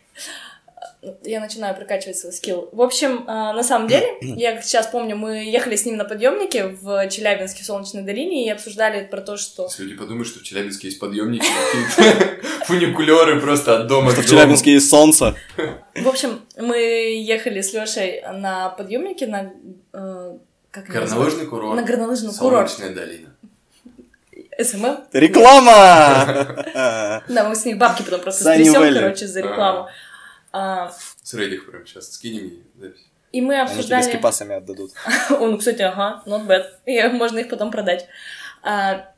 [1.24, 2.70] Я начинаю прокачивать свой скилл.
[2.74, 6.68] В общем, а, на самом деле, я сейчас помню, мы ехали с ним на подъемнике
[6.68, 9.66] в Челябинске в Солнечной долине и обсуждали про то, что...
[9.66, 11.46] Если люди подумают, что в Челябинске есть подъемники,
[12.66, 14.26] фуникулеры просто от дома Что в.
[14.26, 15.36] Челябинске есть солнце.
[15.96, 19.54] В общем, мы ехали с Лешей на подъемнике на...
[19.94, 20.38] э,
[20.72, 20.86] как?
[20.88, 21.76] Горнолыжный курорт.
[21.76, 22.70] На горнолыжный курорт.
[22.70, 23.30] Солнечная долина.
[24.62, 24.98] СММ.
[25.14, 26.66] Реклама!
[27.30, 29.88] Да, мы с них бабки потом просто стрясем, короче, за рекламу.
[30.52, 30.92] А,
[31.24, 33.06] С Reddit прям сейчас скинем ей запись.
[33.32, 34.12] И мы Они тебе с обсуждали...
[34.12, 34.92] скипассами отдадут.
[35.30, 36.66] О, ну, кстати, ага, not bad.
[36.86, 38.08] И можно их потом продать.
[38.64, 39.14] А,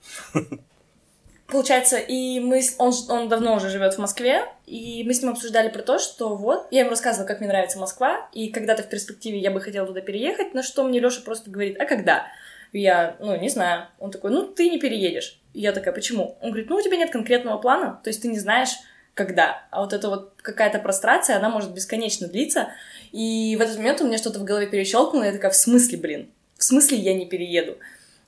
[1.48, 5.32] получается, и мы, с- он, он давно уже живет в Москве, и мы с ним
[5.32, 8.90] обсуждали про то, что вот, я ему рассказывала, как мне нравится Москва, и когда-то в
[8.90, 12.28] перспективе я бы хотела туда переехать, на что мне Леша просто говорит, а когда?
[12.74, 13.88] Я, ну, не знаю.
[14.00, 15.42] Он такой, ну, ты не переедешь.
[15.54, 16.38] И я такая, почему?
[16.42, 18.70] Он говорит, ну, у тебя нет конкретного плана, то есть ты не знаешь,
[19.14, 19.64] когда.
[19.72, 22.70] А вот эта вот какая-то прострация, она может бесконечно длиться.
[23.12, 25.98] И в этот момент у меня что-то в голове перещелкнуло, и я такая, в смысле,
[25.98, 26.32] блин?
[26.58, 27.78] В смысле я не перееду?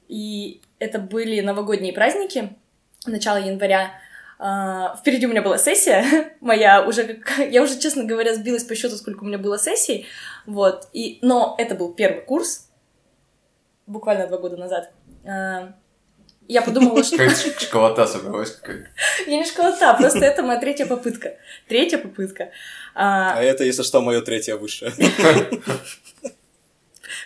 [0.08, 2.54] И это были новогодние праздники,
[3.06, 3.92] начало января.
[4.40, 6.04] А, Впереди у меня была сессия,
[6.42, 10.06] моя уже, как- я уже, честно говоря, сбилась по счету, сколько у меня было сессий,
[10.46, 12.68] вот, и, но это был первый курс,
[13.88, 14.92] буквально два года назад.
[15.26, 15.74] А,
[16.48, 17.18] Я подумала, что...
[17.18, 18.90] Как школота собралась какая-то.
[19.28, 21.38] Я не школота, просто это моя третья попытка.
[21.68, 22.52] Третья попытка.
[22.96, 24.92] А, А это, если что, мое третье высшее.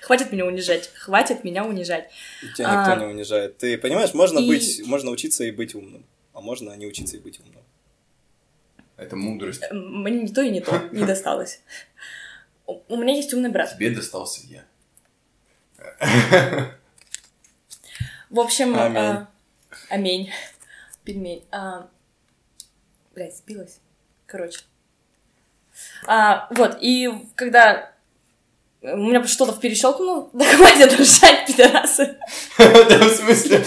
[0.02, 2.10] Хватит меня унижать, хватит меня унижать.
[2.56, 2.96] Тебя никто А.
[2.96, 3.58] не унижает.
[3.58, 6.06] Ты понимаешь, можно И- быть, можно учиться и быть умным.
[6.34, 7.64] А можно не учиться и быть умным.
[8.96, 9.64] Это мудрость.
[9.70, 11.62] М, Мне ни то и не то не досталось.
[12.66, 13.74] У меня есть умный брат.
[13.76, 14.64] Тебе достался я.
[18.30, 18.98] В общем, Аминь.
[18.98, 19.28] а,
[19.90, 20.32] аминь.
[21.04, 21.44] Пельмень.
[21.52, 21.88] А,
[23.16, 23.80] блядь, сбилась.
[24.26, 24.60] Короче.
[26.06, 27.92] А, вот, и когда
[28.82, 32.18] у меня что-то перещелкнуло, да хватит ржать, пидорасы.
[32.58, 33.66] Да, в смысле?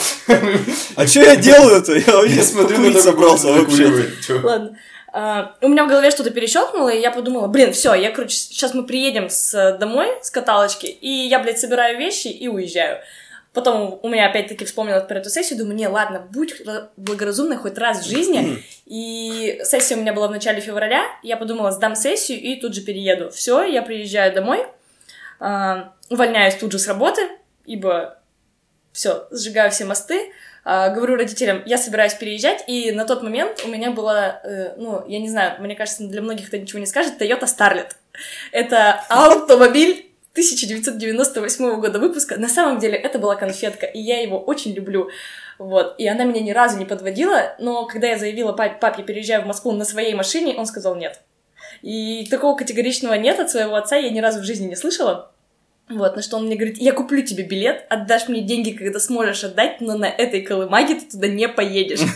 [0.96, 1.94] А что я делаю-то?
[1.94, 3.86] Я, Я смотрю на покурить собрался вообще.
[3.86, 4.34] вообще.
[4.40, 4.78] Ладно.
[5.12, 8.74] А, у меня в голове что-то перещелкнуло, и я подумала, блин, все, я, короче, сейчас
[8.74, 13.00] мы приедем с, домой с каталочки, и я, блядь, собираю вещи и уезжаю.
[13.52, 17.76] Потом у меня опять-таки вспомнилась про эту сессию, думаю, не, ладно, будь ра- благоразумной хоть
[17.78, 18.62] раз в жизни.
[18.86, 22.82] И сессия у меня была в начале февраля, я подумала, сдам сессию и тут же
[22.82, 23.30] перееду.
[23.30, 24.64] Все, я приезжаю домой,
[25.40, 27.22] а, увольняюсь тут же с работы,
[27.64, 28.18] ибо
[28.92, 30.32] все, сжигаю все мосты,
[30.64, 35.04] а, говорю родителям, я собираюсь переезжать, и на тот момент у меня была, э, ну,
[35.08, 37.88] я не знаю, мне кажется, для многих это ничего не скажет, Toyota Starlet.
[38.52, 42.36] Это автомобиль 1998 года выпуска.
[42.36, 45.10] На самом деле это была конфетка, и я его очень люблю.
[45.58, 45.96] Вот.
[45.98, 49.46] И она меня ни разу не подводила, но когда я заявила пап- папе, переезжаю в
[49.46, 51.20] Москву на своей машине, он сказал нет.
[51.82, 55.32] И такого категоричного нет от своего отца я ни разу в жизни не слышала.
[55.88, 59.42] Вот, на что он мне говорит, я куплю тебе билет, отдашь мне деньги, когда сможешь
[59.42, 62.00] отдать, но на этой колымаге ты туда не поедешь.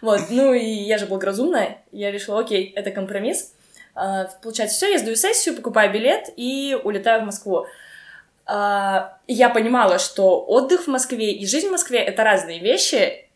[0.00, 3.53] Вот, ну и я же благоразумная, я решила, окей, это компромисс.
[3.94, 7.66] А, получается, все, я сдаю сессию, покупаю билет и улетаю в Москву.
[8.46, 13.28] А, я понимала, что отдых в Москве и жизнь в Москве— это разные вещи.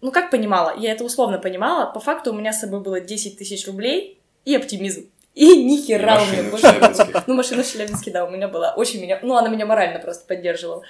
[0.00, 0.74] Ну, как понимала?
[0.76, 1.86] Я это условно понимала.
[1.86, 5.08] По факту у меня с собой было 10 тысяч рублей и оптимизм.
[5.34, 7.22] И ни хера у меня больше...
[7.26, 8.74] Ну, машина в Челябинске, да, у меня была.
[8.74, 9.18] Очень меня...
[9.22, 10.82] Ну, она меня морально просто поддерживала.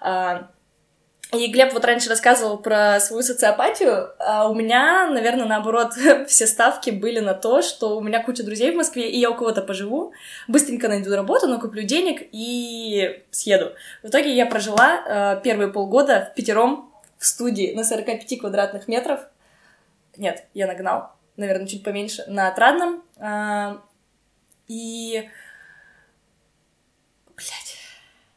[0.00, 0.50] А,
[1.32, 5.92] и Глеб вот раньше рассказывал про свою социопатию, а у меня, наверное, наоборот,
[6.28, 9.34] все ставки были на то, что у меня куча друзей в Москве, и я у
[9.34, 10.12] кого-то поживу,
[10.46, 13.72] быстренько найду работу, накуплю денег и съеду.
[14.04, 19.20] В итоге я прожила э, первые полгода в пятером в студии на 45 квадратных метров.
[20.16, 23.02] Нет, я нагнал, наверное, чуть поменьше, на Отрадном.
[23.18, 23.78] Э,
[24.68, 25.28] и...
[27.34, 27.76] Блять,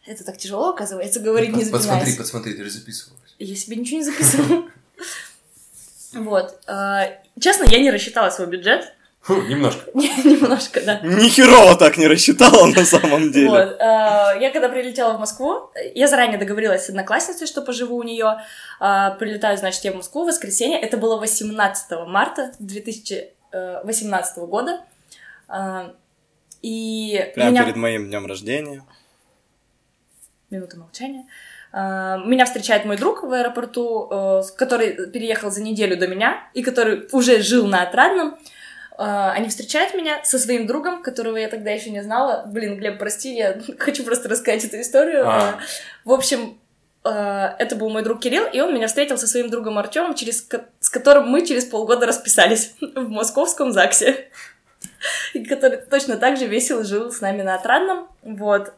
[0.09, 1.85] это так тяжело, оказывается, говорить, не запинаясь.
[1.87, 3.35] Подсмотри, подсмотри, ты же записывалась.
[3.37, 4.63] Я себе ничего не записывала.
[6.13, 6.59] Вот.
[6.67, 7.05] А,
[7.39, 8.93] честно, я не рассчитала свой бюджет.
[9.21, 9.91] Фу, немножко.
[9.93, 10.99] Немножко, да.
[11.01, 13.49] Ни херово так не рассчитала на самом деле.
[13.49, 13.77] Вот.
[13.79, 18.39] а, Я когда прилетела в Москву, я заранее договорилась с одноклассницей, что поживу у нее.
[18.79, 20.79] Прилетаю, значит, я в Москву в воскресенье.
[20.79, 24.81] Это было 18 марта 2018 года.
[25.47, 25.93] А,
[26.63, 27.63] И Прямо меня...
[27.65, 28.83] перед моим днем рождения.
[30.49, 31.25] Минута молчания.
[31.71, 36.63] А, Меня встречает мой друг в аэропорту, э, который переехал за неделю до меня и
[36.63, 38.37] который уже жил на Отрадном.
[38.97, 42.43] А, Они встречают меня со своим другом, которого я тогда еще не знала.
[42.47, 45.27] Блин, Глеб, прости, я хочу просто рассказать эту историю.
[45.27, 45.31] А.
[45.31, 45.59] А,
[46.05, 46.59] В общем,
[47.03, 47.09] э,
[47.59, 50.47] это был мой друг Кирилл, и он меня встретил со своим другом Артемом, через,
[50.79, 54.29] с которым мы через полгода расписались в московском ЗАГСе.
[55.33, 58.07] И который точно так же весело жил с нами на Отрадном.
[58.23, 58.73] Вот.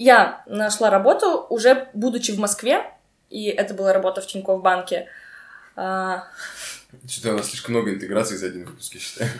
[0.00, 2.90] Я нашла работу, уже будучи в Москве,
[3.28, 5.08] и это была работа в Тинькофф банке.
[5.76, 6.24] А,
[7.06, 9.30] Что-то у нас слишком много интеграций за один выпуск, я считаю.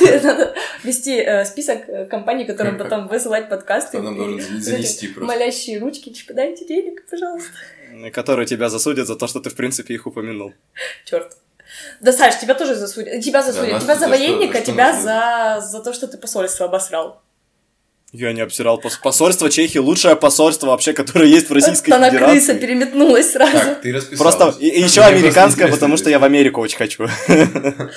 [0.24, 3.98] Надо вести э, список э, компаний, которым потом высылать подкасты.
[3.98, 5.32] Кто нам должен вот занести просто.
[5.32, 7.50] Молящие ручки, типа, дайте денег, пожалуйста.
[8.12, 10.52] Который тебя засудит за то, что ты, в принципе, их упомянул.
[11.04, 11.36] Черт.
[12.00, 13.22] Да, Саш, тебя тоже засудят.
[13.22, 13.82] Тебя засудят.
[13.82, 17.22] тебя за военника, тебя за, за то, что ты посольство обосрал.
[18.12, 22.26] Я не обсирал пос- посольство Чехии, лучшее посольство вообще, которое есть в Российской Она крыса
[22.26, 22.58] Федерации.
[22.58, 23.52] переметнулась сразу.
[23.52, 24.34] Так, ты расписалась.
[24.36, 27.06] Просто и, еще Мне американское, просто потому что я в Америку очень хочу.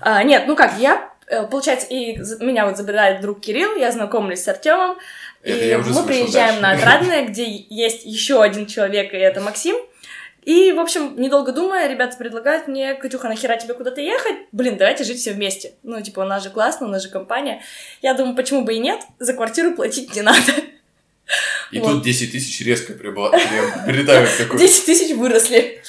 [0.00, 4.42] А, нет, ну как, я, э, получается, и меня вот забирает друг Кирилл, я знакомлюсь
[4.42, 4.96] с Артемом,
[5.44, 6.62] и мы приезжаем дальше.
[6.62, 9.76] на Отрадное, где есть еще один человек, и это Максим.
[10.42, 14.36] И, в общем, недолго думая, ребята предлагают мне, Катюха, нахера тебе куда-то ехать?
[14.52, 15.74] Блин, давайте жить все вместе.
[15.82, 17.62] Ну, типа, у нас же классно, у нас же компания.
[18.00, 20.40] Я думаю, почему бы и нет, за квартиру платить не надо.
[21.72, 21.88] И Вот.
[21.92, 24.58] тут 10 тысяч резко прибла- при- прилетают такой.
[24.58, 25.80] 10 тысяч выросли.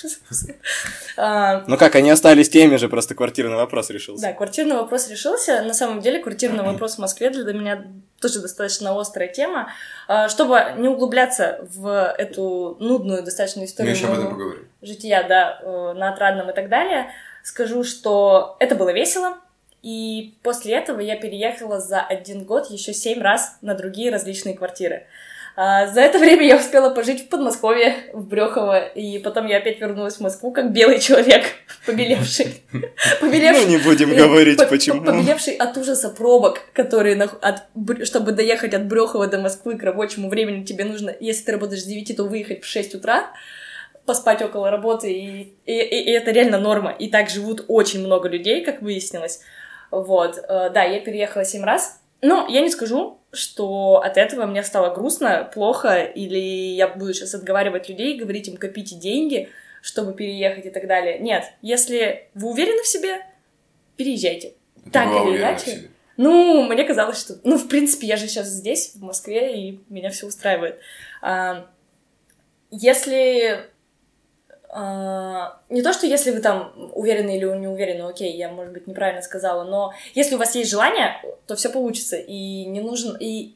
[1.18, 4.22] А, Ну как, они остались теми же, просто квартирный вопрос решился.
[4.28, 5.62] Да, квартирный вопрос решился.
[5.64, 7.84] На самом деле, квартирный вопрос в Москве для меня
[8.20, 9.72] тоже достаточно острая тема.
[10.08, 14.68] А, Чтобы не углубляться в эту нудную достаточно историю еще об этом моего поговорим.
[14.82, 17.12] жития, да, э, на Отрадном и так далее,
[17.44, 19.38] скажу, что это было весело.
[19.82, 25.08] И после этого я переехала за один год еще семь раз на другие различные квартиры.
[25.56, 29.80] А, За это время я успела пожить в Подмосковье, в Брехово, и потом я опять
[29.82, 31.44] вернулась в Москву как белый человек,
[31.86, 32.64] побелевший.
[32.72, 32.82] Ну,
[33.20, 35.02] Побелевший не будем Э, говорить, по- почему.
[35.02, 37.64] по- Побелевший от ужаса пробок, которые, нах- от,
[38.08, 41.86] чтобы доехать от Брехова до Москвы к рабочему времени, тебе нужно, если ты работаешь с
[41.86, 43.26] 9, то выехать в 6 утра,
[44.06, 46.92] поспать около работы, и, и, и- и это реально норма.
[46.92, 49.42] И так живут очень много людей, как выяснилось.
[49.92, 54.64] Вот, э, да, я переехала 7 раз, но я не скажу, что от этого мне
[54.64, 56.38] стало грустно, плохо, или
[56.76, 59.50] я буду сейчас отговаривать людей, говорить им копите деньги,
[59.82, 61.20] чтобы переехать и так далее.
[61.20, 63.26] Нет, если вы уверены в себе,
[63.96, 64.54] переезжайте.
[64.86, 65.90] Ты Так или иначе.
[66.18, 67.40] Ну, мне казалось, что...
[67.44, 70.80] Ну, в принципе, я же сейчас здесь, в Москве, и меня все устраивает.
[71.22, 71.68] А,
[72.70, 73.72] если...
[74.74, 78.88] а, не то, что если вы там уверены или не уверены, окей, я, может быть,
[78.88, 83.18] неправильно сказала, но если у вас есть желание, то все получится, и не нужен...
[83.20, 83.56] И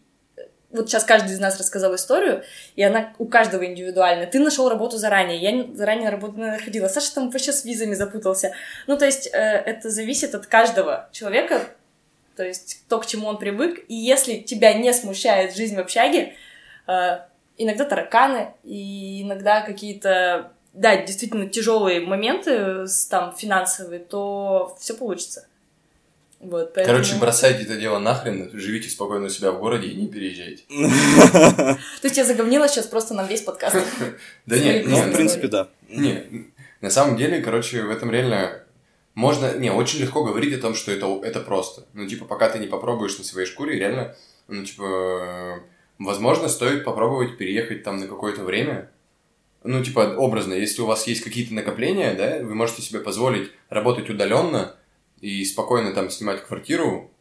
[0.71, 2.43] вот сейчас каждый из нас рассказал историю,
[2.75, 4.25] и она у каждого индивидуальна.
[4.25, 6.89] Ты нашел работу заранее, я не- заранее работу не находила.
[6.89, 8.51] Саша там вообще с визами запутался.
[8.85, 11.61] Ну, то есть, э, это зависит от каждого человека,
[12.35, 13.85] то есть то, к чему он привык.
[13.87, 16.33] И если тебя не смущает жизнь в общаге,
[16.87, 17.19] э,
[17.57, 25.47] иногда тараканы, и иногда какие-то, да, действительно тяжелые моменты, с- там, финансовые, то все получится.
[26.39, 26.97] Вот, поэтому...
[26.97, 30.63] Короче, бросайте это дело нахрен, живите спокойно у себя в городе и не переезжайте.
[30.69, 33.77] То есть я заговнила сейчас просто на весь подкаст.
[34.45, 35.69] Да нет, Ну, в принципе, да.
[35.89, 36.51] Не,
[36.81, 38.61] на самом деле, короче, в этом реально
[39.15, 39.55] можно...
[39.57, 41.85] Не, очень легко говорить о том, что это, это просто.
[41.93, 44.15] Ну, типа, пока ты не попробуешь на своей шкуре, реально,
[44.47, 45.59] ну, типа, э,
[45.99, 48.91] возможно, стоит попробовать переехать там на какое-то время.
[49.65, 54.09] Ну, типа, образно, если у вас есть какие-то накопления, да, вы можете себе позволить работать
[54.09, 54.75] удаленно
[55.21, 57.11] и спокойно там снимать квартиру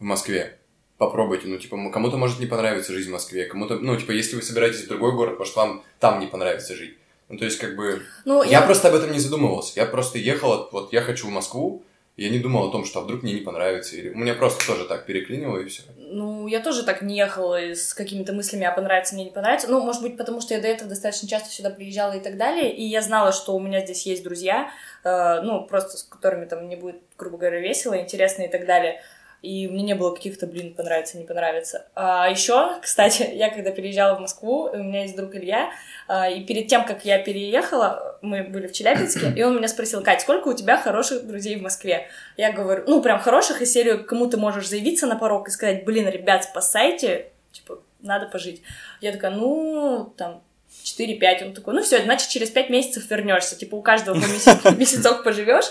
[0.00, 0.58] в Москве.
[0.98, 4.42] Попробуйте, ну, типа, кому-то может не понравиться жизнь в Москве, кому-то, ну, типа, если вы
[4.42, 6.96] собираетесь в другой город, может, вам там не понравится жить.
[7.28, 8.02] Ну, то есть, как бы...
[8.24, 9.72] Ну, Я просто об этом не задумывался.
[9.76, 11.84] Я просто ехал, вот я хочу в Москву,
[12.16, 13.96] я не думал о том, что вдруг мне не понравится.
[13.96, 14.10] Или...
[14.10, 15.82] У меня просто тоже так переклинило, и все.
[15.96, 19.68] Ну, я тоже так не ехала с какими-то мыслями, а понравится мне, не понравится.
[19.68, 22.72] Ну, может быть, потому что я до этого достаточно часто сюда приезжала и так далее,
[22.72, 24.70] и я знала, что у меня здесь есть друзья,
[25.02, 29.00] э, ну, просто с которыми там мне будет, грубо говоря, весело, интересно и так далее.
[29.42, 31.86] И меня не было каких-то, блин, понравится, не понравится.
[31.94, 35.70] А еще, кстати, я когда переезжала в Москву, у меня есть друг Илья,
[36.08, 40.02] а, и перед тем, как я переехала, мы были в Челябинске, и он меня спросил,
[40.02, 42.08] Кать, сколько у тебя хороших друзей в Москве?
[42.36, 45.84] Я говорю, ну, прям хороших, из серию, кому ты можешь заявиться на порог и сказать,
[45.84, 48.62] блин, ребят, спасайте, типа, надо пожить.
[49.00, 50.42] Я такая, ну, там,
[50.84, 51.46] 4-5.
[51.46, 53.56] Он такой, ну все, значит, через 5 месяцев вернешься.
[53.56, 55.70] Типа, у каждого по месяц- месяцок поживешь,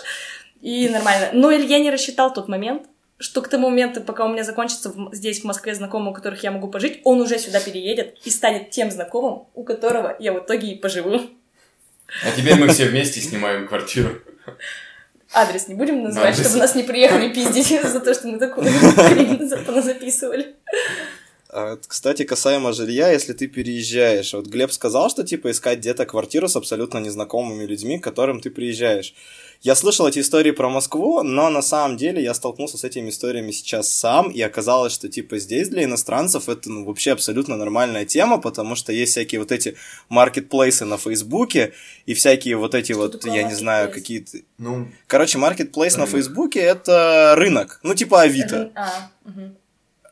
[0.62, 1.30] и нормально.
[1.34, 2.88] Но Илья не рассчитал тот момент,
[3.24, 6.44] что к тому моменту, пока у меня закончится в- здесь, в Москве, знакомые, у которых
[6.44, 10.40] я могу пожить, он уже сюда переедет и станет тем знакомым, у которого я в
[10.40, 11.22] итоге и поживу.
[12.26, 14.10] А теперь мы все вместе снимаем квартиру.
[15.32, 16.48] Адрес не будем называть, Адрес.
[16.48, 18.68] чтобы нас не приехали пиздить за то, что мы такую
[19.82, 20.56] записывали.
[21.56, 26.48] А, Кстати, касаемо жилья, если ты переезжаешь, вот Глеб сказал, что типа искать где-то квартиру
[26.48, 29.14] с абсолютно незнакомыми людьми, к которым ты приезжаешь.
[29.62, 33.52] Я слышал эти истории про Москву, но на самом деле я столкнулся с этими историями
[33.52, 38.40] сейчас сам, и оказалось, что типа здесь для иностранцев это ну, вообще абсолютно нормальная тема,
[38.40, 39.76] потому что есть всякие вот эти
[40.10, 41.74] маркетплейсы на Фейсбуке
[42.06, 44.40] и всякие вот эти Что вот, я не знаю, какие-то...
[44.58, 46.08] Ну, Короче, маркетплейс на.
[46.08, 49.56] Фейсбуке это рынок, ну типа Авито, А, мгм.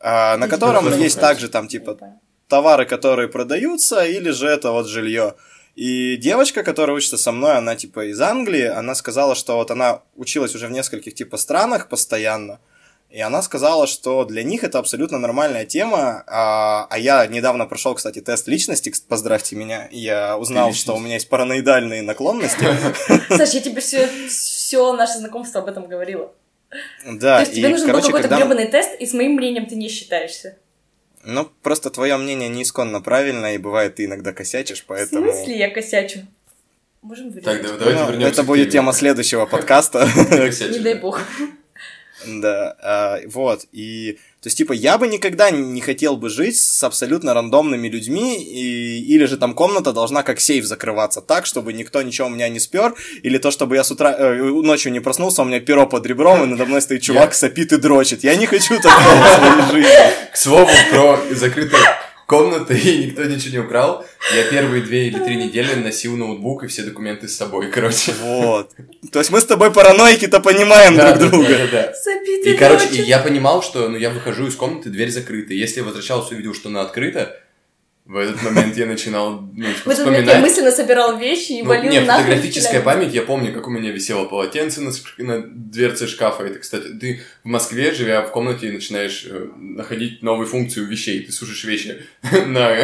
[0.02, 1.96] А, на котором есть также там типа
[2.48, 5.34] товары, которые продаются, или же это вот жилье.
[5.74, 10.02] И девочка, которая учится со мной, она типа из Англии, она сказала, что вот она
[10.16, 12.58] училась уже в нескольких типа странах постоянно,
[13.08, 17.94] и она сказала, что для них это абсолютно нормальная тема, а, а я недавно прошел,
[17.94, 22.66] кстати, тест личности, поздравьте меня, я узнал, что у меня есть параноидальные наклонности.
[23.28, 26.32] Саш, я тебе все, все наше знакомство об этом говорила.
[27.06, 28.44] Да, То есть тебе и, нужен был короче, какой-то когда...
[28.44, 30.56] гребаный тест, и с моим мнением ты не считаешься.
[31.24, 35.30] Ну, просто твое мнение не исконно правильное, и бывает, ты иногда косячишь, поэтому...
[35.30, 36.20] В смысле я косячу?
[37.02, 37.44] Можем вырезать?
[37.44, 40.08] так, да- давайте Ну, вернемся это будет тема следующего подкаста.
[40.28, 41.20] Не дай бог.
[42.26, 46.82] Да, а, вот, и, то есть, типа, я бы никогда не хотел бы жить с
[46.84, 52.02] абсолютно рандомными людьми, и, или же там комната должна как сейф закрываться так, чтобы никто
[52.02, 55.42] ничего у меня не спер, или то, чтобы я с утра, э, ночью не проснулся,
[55.42, 58.24] у меня перо под ребром, и надо мной стоит чувак, сопит и дрочит.
[58.24, 60.32] Я не хочу такого в своей жизни.
[60.32, 61.82] К слову, про закрытую
[62.32, 64.04] комнату и никто ничего не украл.
[64.34, 68.12] Я первые две или три недели носил ноутбук и все документы с собой, короче.
[68.22, 68.70] Вот.
[69.12, 71.58] То есть мы с тобой параноики-то понимаем Да, друг да, друга.
[71.58, 71.94] да, да.
[71.94, 75.52] Сопит И, короче, и я понимал, что ну, я выхожу из комнаты, дверь закрыта.
[75.52, 77.38] Если я возвращался, увидел, что она открыта,
[78.04, 80.40] в этот момент я начинал ну, типа, В этот момент я вспоминать.
[80.50, 83.92] мысленно собирал вещи и Ну, валил не, нахрен фотографическая память, я помню, как у меня
[83.92, 86.42] висело полотенце на, на дверце шкафа.
[86.44, 91.24] Это, кстати, ты в Москве, живя в комнате, начинаешь э, находить новые функции у вещей.
[91.24, 92.04] Ты сушишь вещи
[92.46, 92.76] на,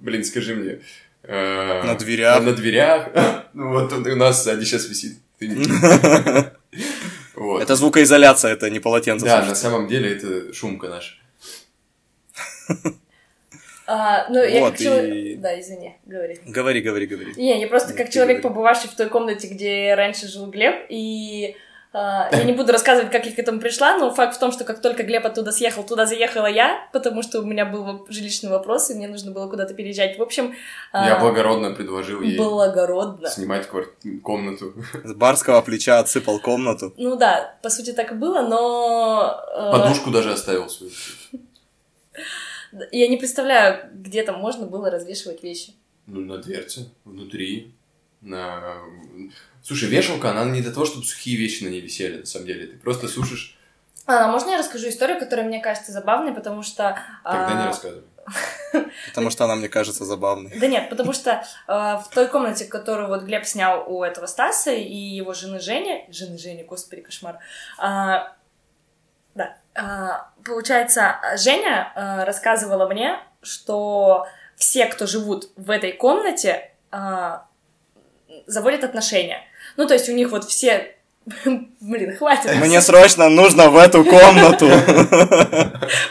[0.00, 0.80] блин, скажи мне.
[1.22, 2.42] э, На дверях.
[2.42, 3.08] На дверях.
[3.54, 5.18] Ну, вот он у нас сзади сейчас висит.
[5.38, 5.72] Ты не видишь.
[7.36, 7.62] Вот.
[7.62, 9.24] Это звукоизоляция, это не полотенце.
[9.26, 11.14] Да, на самом деле это шумка наша.
[13.86, 15.14] А, ну, я Вот, как человек...
[15.14, 16.38] и- Да, извини, говори.
[16.46, 17.34] Говори, говори, говори.
[17.36, 18.54] Не, я просто как ты человек, говори.
[18.54, 21.54] побывавший в той комнате, где раньше жил Глеб, и
[21.92, 24.64] а, я не буду рассказывать, как я к этому пришла, но факт в том, что
[24.64, 28.90] как только Глеб оттуда съехал, туда заехала я, потому что у меня был жилищный вопрос,
[28.90, 30.18] и мне нужно было куда-то переезжать.
[30.18, 30.54] В общем,
[30.90, 33.28] а, Я благородно предложил ей благородно.
[33.28, 34.72] снимать квар- комнату.
[35.04, 36.94] С барского плеча отсыпал комнату.
[36.96, 39.40] Ну да, по сути так и было, но...
[39.56, 40.90] э, Подушку даже оставил свою.
[42.92, 45.74] Я не представляю, где там можно было развешивать вещи.
[46.06, 47.74] Ну, на дверце, внутри,
[48.20, 48.76] на...
[49.62, 52.66] Слушай, вешалка, она не для того, чтобы сухие вещи на ней висели, на самом деле.
[52.66, 53.58] Ты просто сушишь,
[54.06, 56.98] А, можно я расскажу историю, которая мне кажется забавной, потому что...
[57.22, 58.04] тогда не а, рассказывай.
[59.08, 60.58] Потому что она мне кажется забавной.
[60.58, 64.72] Да нет, потому что э, в той комнате, которую вот Глеб снял у этого Стаса
[64.72, 67.38] и его жены Жени, жены Жени, господи, кошмар,
[67.78, 68.34] а,
[69.34, 69.56] Да.
[69.74, 77.46] А, Получается, Женя а, рассказывала мне, что все, кто живут в этой комнате, а,
[78.46, 79.40] заводят отношения.
[79.76, 80.94] Ну, то есть у них вот все...
[81.80, 82.54] Блин, хватит.
[82.56, 84.66] Мне срочно нужно в эту комнату.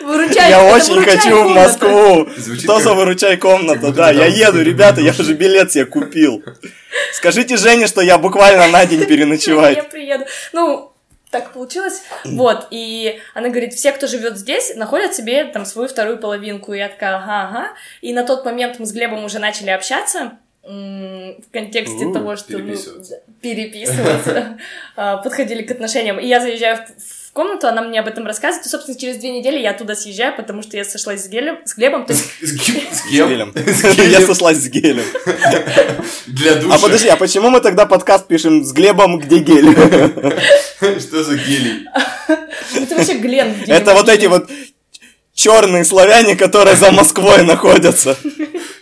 [0.02, 1.50] Выручай, Я очень выручай хочу в.
[1.50, 2.30] Москву.
[2.36, 3.80] Звучит Что как- за выручай комната?
[3.80, 6.44] будто Да, я еду, ребята, я уже билет себе купил.
[7.14, 9.90] Скажите Жене, что я буквально на день Я переночевать.
[9.92, 10.26] приеду.
[10.52, 10.93] Ну,
[11.34, 12.04] так получилось.
[12.24, 16.74] Вот, и она говорит, все, кто живет здесь, находят себе там свою вторую половинку.
[16.74, 17.68] И я такая, ага, ага.
[18.00, 22.58] И на тот момент мы с Глебом уже начали общаться в контексте У, того, что
[22.58, 22.78] мы
[23.42, 24.58] переписываться.
[24.96, 26.20] а, подходили к отношениям.
[26.20, 29.32] И я заезжаю в- в комнату, она мне об этом рассказывает, и, собственно, через две
[29.32, 32.54] недели я оттуда съезжаю, потому что я сошлась с, Гелем, с Глебом, то есть С
[33.12, 33.52] гелем.
[33.56, 34.26] Я гелем.
[34.28, 35.04] сослась с гелем.
[36.28, 36.76] Для душа.
[36.76, 39.66] А подожди, а почему мы тогда подкаст пишем с Глебом, где гель?
[41.00, 41.88] Что за гелий?
[42.76, 43.54] ну, ты вообще Глен.
[43.62, 44.50] где Это вот эти вот
[45.34, 48.16] черные славяне, которые за Москвой находятся.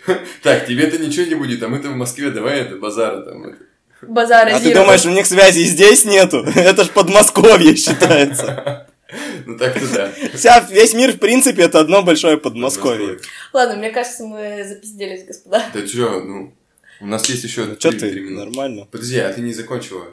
[0.42, 3.44] Так, тебе-то ничего не будет, а мы-то в Москве, давай это, базара там.
[3.44, 3.58] это.
[4.02, 6.38] А ты думаешь, у них связи и здесь нету?
[6.56, 8.88] Это ж Подмосковье считается.
[9.44, 10.10] Ну так-то да.
[10.34, 13.18] Вся, весь мир, в принципе, это одно большое Подмосковье.
[13.52, 15.62] Ладно, мне кажется, мы запизделись, господа.
[15.74, 16.54] Да чё, ну,
[17.02, 18.46] у нас есть еще Ну, три- ты, три минуты.
[18.46, 18.88] нормально.
[18.90, 20.04] Подожди, а ты не закончила?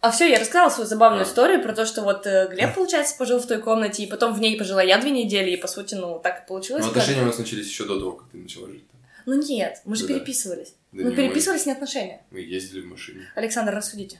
[0.00, 1.24] А все, я рассказала свою забавную А.
[1.24, 4.40] историю про то, что вот э, Глеб, получается, пожил в той комнате, и потом в
[4.40, 6.82] ней пожила я две недели, и по сути, ну, так и получилось.
[6.84, 8.82] Ну, как- отношения у нас начались еще до того, как ты начала жить.
[9.30, 10.14] Ну нет, мы же Ну да.
[10.14, 10.74] переписывались.
[10.90, 12.20] Да мы не, переписывались не отношения.
[12.32, 13.20] Мы ездили в машине.
[13.36, 14.18] Александр, рассудите.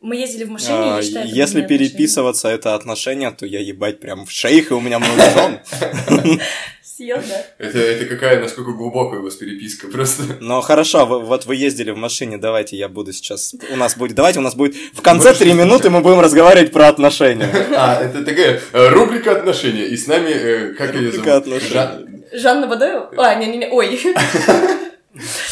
[0.00, 3.58] Мы ездили в машине, и А, я считаю, это Если переписываться это отношения, то я
[3.58, 5.60] ебать прям в шейх, и у меня много жен.
[5.64, 6.40] отношения.
[6.84, 7.44] Съел, да?
[7.58, 10.22] Это, это какая, насколько глубокая у вас переписка просто.
[10.40, 13.56] Но хорошо, вы- вот вы ездили в машине, давайте я буду сейчас...
[13.72, 14.76] У нас будет, давайте у нас будет...
[14.92, 17.50] В конце три минуты мы будем разговаривать про отношения.
[17.76, 19.86] А, это такая э, рубрика отношения.
[19.86, 21.42] И с нами, э, как ее Рубрика зовут?
[21.42, 21.72] отношений.
[21.72, 23.10] Жан- Жанна Бадоева?
[23.16, 24.00] А, не-не-не, ой.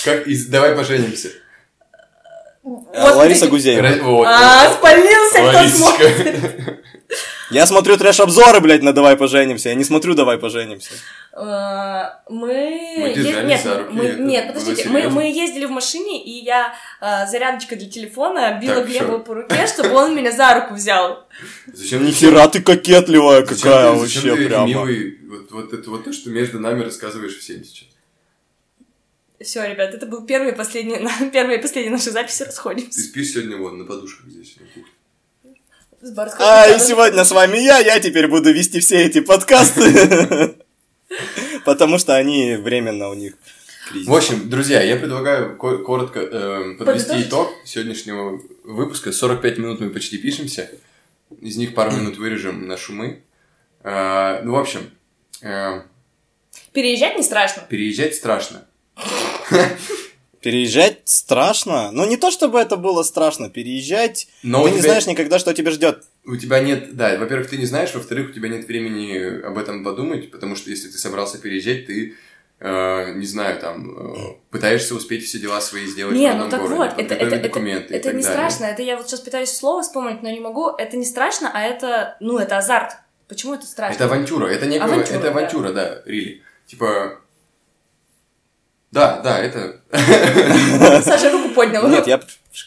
[0.05, 1.29] Как из «Давай поженимся».
[2.95, 3.47] А, Лариса?
[3.47, 4.25] Гузеева.
[4.27, 6.81] А, спалился кто смотрит.
[7.53, 9.69] Я смотрю трэш-обзоры, блядь, на «Давай поженимся».
[9.69, 10.91] Я не смотрю «Давай поженимся».
[11.35, 12.95] А, Мы...
[12.99, 16.75] Мы держались Нет, за руки, мы- нет, подождите, мы, мы ездили в машине, и я
[17.01, 19.19] а, зарядочкой для телефона била Так, Глеба всё.
[19.21, 21.27] по руке, чтобы он меня за руку взял.
[21.73, 24.67] Зачем Нихера ты кокетливая зачем какая ты- зачем вообще ты прямо.
[24.67, 27.89] милый, вот, вот это вот то, что между нами рассказываешь всем сейчас.
[29.41, 30.99] Все, ребят, это был первый и последний,
[31.33, 33.01] первая и последняя наша запись, Ты расходимся.
[33.01, 34.92] спишь сегодня вот на подушках здесь, на кухне.
[36.39, 40.57] А, и сегодня с вами я, я теперь буду вести все эти подкасты.
[41.65, 43.35] Потому что они временно у них
[43.89, 44.09] кризис.
[44.09, 47.29] В общем, друзья, я предлагаю ко- коротко э, подвести Подытожить?
[47.29, 49.13] итог сегодняшнего выпуска.
[49.13, 50.71] 45 минут мы почти пишемся.
[51.41, 53.23] Из них пару минут вырежем на шумы.
[53.85, 54.91] Э, ну, в общем,
[55.41, 55.83] э,
[56.73, 57.63] Переезжать не страшно.
[57.69, 58.67] переезжать страшно.
[60.43, 61.91] Переезжать страшно.
[61.93, 63.49] Ну, не то чтобы это было страшно.
[63.49, 64.29] Переезжать...
[64.43, 66.03] Но Ты у не тебя- знаешь никогда, что тебя ждет.
[66.25, 69.83] У тебя нет, да, во-первых, ты не знаешь, во-вторых, у тебя нет времени об этом
[69.85, 72.15] подумать, потому что если ты собрался переезжать, ты,
[72.61, 74.15] э, не знаю, там, э,
[74.51, 77.35] пытаешься успеть все дела свои сделать Не, в ну одном так городе, вот, это, это,
[77.37, 78.39] это, документы это так не далее.
[78.51, 78.65] страшно.
[78.73, 80.69] Это я вот сейчас пытаюсь слово вспомнить, но не могу.
[80.71, 82.93] Это не страшно, а это, ну, это азарт.
[83.29, 83.95] Почему это страшно?
[83.97, 85.31] Это авантюра, это некая, Авантюра, это да.
[85.31, 86.43] авантюра, да, Рили.
[86.67, 87.21] Типа,
[88.93, 89.81] да, да, это...
[91.03, 91.89] Саша руку поднял.
[91.89, 92.21] Нет, я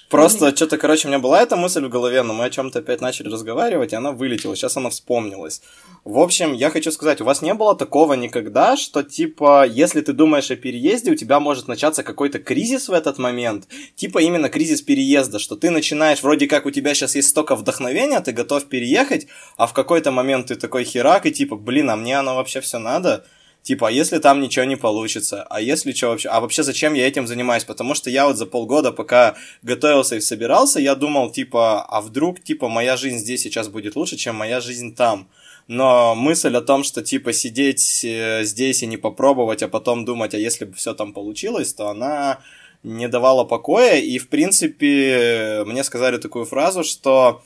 [0.10, 3.00] просто что-то, короче, у меня была эта мысль в голове, но мы о чем-то опять
[3.00, 4.56] начали разговаривать, и она вылетела.
[4.56, 5.62] Сейчас она вспомнилась.
[6.04, 10.14] В общем, я хочу сказать, у вас не было такого никогда, что типа, если ты
[10.14, 14.82] думаешь о переезде, у тебя может начаться какой-то кризис в этот момент, типа именно кризис
[14.82, 19.28] переезда, что ты начинаешь, вроде как у тебя сейчас есть столько вдохновения, ты готов переехать,
[19.58, 22.80] а в какой-то момент ты такой херак, и типа, блин, а мне оно вообще все
[22.80, 23.26] надо?
[23.66, 25.42] Типа, а если там ничего не получится?
[25.50, 26.30] А если что вообще?
[26.30, 27.64] А вообще зачем я этим занимаюсь?
[27.64, 32.44] Потому что я вот за полгода, пока готовился и собирался, я думал, типа, а вдруг,
[32.44, 35.28] типа, моя жизнь здесь сейчас будет лучше, чем моя жизнь там.
[35.68, 40.36] Но мысль о том, что, типа, сидеть э, здесь и не попробовать, а потом думать,
[40.36, 42.42] а если бы все там получилось, то она
[42.84, 43.96] не давала покоя.
[43.96, 47.42] И, в принципе, мне сказали такую фразу, что...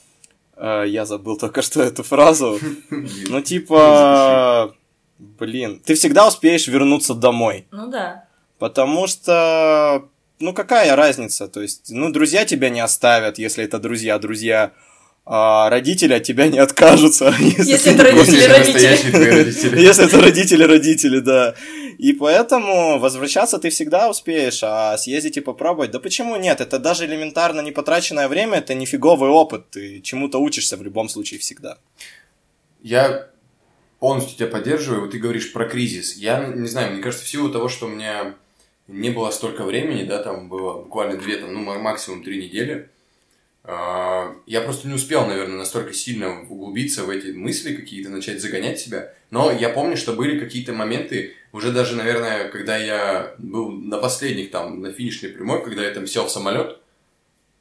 [0.57, 2.59] э, я забыл только что эту фразу.
[3.29, 4.75] Ну, типа...
[5.19, 7.67] Блин, ты всегда успеешь вернуться домой.
[7.71, 8.25] Ну да.
[8.57, 10.07] Потому что,
[10.39, 11.47] ну какая разница?
[11.47, 14.71] То есть, ну друзья тебя не оставят, если это друзья, друзья.
[15.31, 17.31] А родители от тебя не откажутся.
[17.39, 18.73] Если ты это не родители, будешь- родители.
[18.73, 19.79] настоящие твои родители.
[19.89, 21.55] Если это родители, родители, да.
[21.99, 26.61] И поэтому возвращаться ты всегда успеешь, а съездить и попробовать, да почему нет?
[26.61, 31.09] Это даже элементарно не потраченное время, это не фиговый опыт, ты чему-то учишься в любом
[31.09, 31.77] случае всегда.
[32.81, 33.28] я
[33.99, 35.01] полностью тебя поддерживаю.
[35.01, 36.15] Вот ты говоришь про кризис.
[36.15, 38.35] Я не знаю, мне кажется, в силу того, что у меня
[38.87, 42.89] не было столько времени, да, там было буквально две, там, ну, максимум три недели,
[43.63, 48.79] а, я просто не успел, наверное, настолько сильно углубиться в эти мысли какие-то, начать загонять
[48.79, 49.13] себя.
[49.29, 54.49] Но я помню, что были какие-то моменты, уже даже, наверное, когда я был на последних
[54.49, 56.79] там, на финишной прямой, когда я там сел в самолет,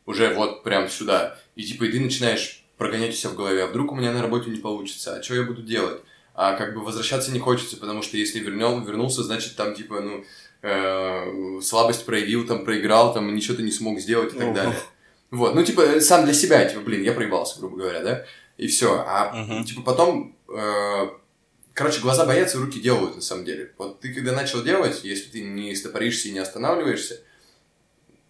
[0.06, 3.92] уже вот прям сюда, и типа и ты начинаешь прогонять все в голове, а вдруг
[3.92, 6.00] у меня на работе не получится, а что я буду делать?
[6.40, 10.24] А как бы возвращаться не хочется, потому что если вернел, вернулся, значит там типа, ну,
[10.62, 14.78] э, слабость проявил, там проиграл, там ничего ты не смог сделать и так далее.
[15.32, 18.24] Вот, ну, типа, сам для себя, типа, блин, я проебался, грубо говоря, да?
[18.56, 19.04] И все.
[19.04, 19.64] А, uh-huh.
[19.64, 21.08] типа, потом, э,
[21.74, 23.74] короче, глаза боятся, руки делают, на самом деле.
[23.76, 27.20] Вот ты когда начал делать, если ты не стопоришься и не останавливаешься,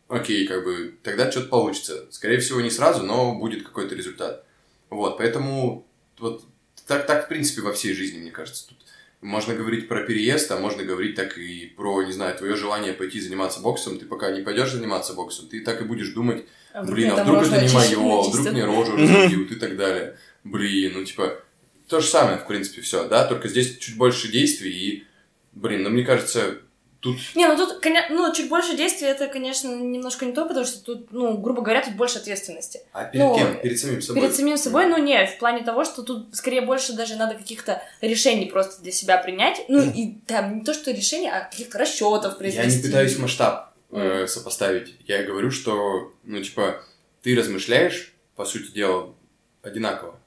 [0.09, 2.07] окей, как бы, тогда что-то получится.
[2.11, 4.47] Скорее всего, не сразу, но будет какой-то результат.
[4.89, 5.87] Вот, поэтому,
[6.19, 6.48] вот,
[6.89, 8.79] так, так, в принципе, во всей жизни, мне кажется, тут
[9.21, 13.21] можно говорить про переезд, а можно говорить так и про, не знаю, твое желание пойти
[13.21, 13.99] заниматься боксом.
[13.99, 17.43] Ты пока не пойдешь заниматься боксом, ты так и будешь думать, а блин, а вдруг
[17.43, 20.17] это не мое, а вдруг мне рожу разобьют и так далее.
[20.45, 21.43] Блин, ну типа,
[21.89, 25.05] то же самое, в принципе, все, да, только здесь чуть больше действий и,
[25.53, 26.59] блин, ну мне кажется,
[27.01, 27.17] Тут...
[27.37, 31.13] Не, ну тут, ну, чуть больше действий, это, конечно, немножко не то, потому что тут,
[31.13, 32.81] ну, грубо говоря, тут больше ответственности.
[32.93, 33.61] А перед ну, кем?
[33.61, 34.23] Перед самим собой?
[34.23, 37.81] Перед самим собой, ну, не, в плане того, что тут скорее больше даже надо каких-то
[38.01, 39.65] решений просто для себя принять.
[39.69, 42.69] Ну, и там не то, что решения, а каких-то расчетов произвести.
[42.69, 44.97] Я не пытаюсь масштаб э, сопоставить.
[45.07, 46.83] Я говорю, что, ну, типа,
[47.23, 49.15] ты размышляешь, по сути дела,
[49.63, 50.19] одинаково.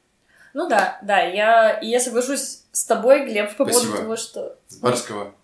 [0.54, 3.84] Ну да, да, я, я соглашусь с тобой, Глеб, по Спасибо.
[3.84, 4.58] поводу того, что...
[4.68, 5.36] С Барского.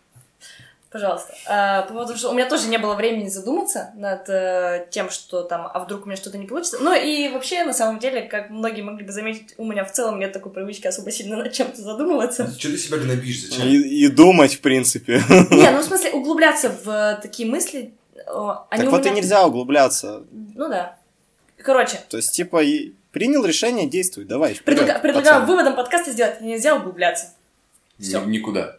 [0.98, 1.36] Пожалуйста.
[1.45, 5.43] А, по поводу, что у меня тоже не было времени задуматься над э, тем, что
[5.43, 6.80] там, а вдруг у меня что-то не получится.
[6.82, 10.18] Ну и вообще, на самом деле, как многие могли бы заметить, у меня в целом
[10.18, 12.52] нет такой привычки особо сильно над чем-то задумываться.
[12.58, 13.68] Что ты себя гнобишь, зачем?
[13.68, 15.22] И, и думать, в принципе.
[15.52, 17.93] Не, ну в смысле, углубляться в такие мысли,
[18.72, 19.12] они так вот меня...
[19.12, 20.24] и нельзя углубляться.
[20.32, 20.98] Ну да.
[21.62, 22.00] Короче.
[22.10, 24.60] То есть, типа, и принял решение, действуй, давай.
[24.66, 27.34] Предлагаю, предлагаю выводом подкаста сделать, нельзя углубляться.
[28.00, 28.20] Все.
[28.26, 28.78] Никуда.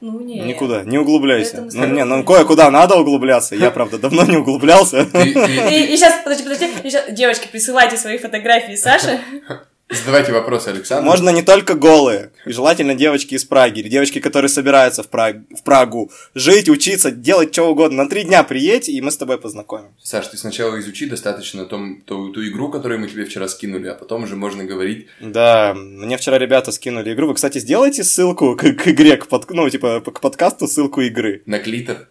[0.00, 0.46] Ну, нет.
[0.46, 1.68] Никуда, не углубляйся.
[1.72, 3.54] Ну, не, ну кое-куда надо углубляться.
[3.54, 5.02] Я, правда, давно не углублялся.
[5.02, 7.12] И сейчас, подожди, подожди.
[7.12, 9.20] Девочки, присылайте свои фотографии Саше.
[9.90, 11.04] Задавайте вопросы, Александр.
[11.04, 15.38] Можно не только голые, и желательно девочки из Праги, или девочки, которые собираются в, Праг...
[15.50, 18.04] в Прагу жить, учиться, делать что угодно.
[18.04, 19.88] На три дня приедь, и мы с тобой познакомим.
[20.00, 23.94] Саш, ты сначала изучи достаточно том, ту, ту игру, которую мы тебе вчера скинули, а
[23.94, 25.08] потом уже можно говорить.
[25.18, 27.26] Да, мне вчера ребята скинули игру.
[27.26, 29.50] Вы, кстати, сделайте ссылку к, к игре, к под...
[29.50, 31.42] ну, типа, к подкасту ссылку игры.
[31.46, 32.08] На клитер.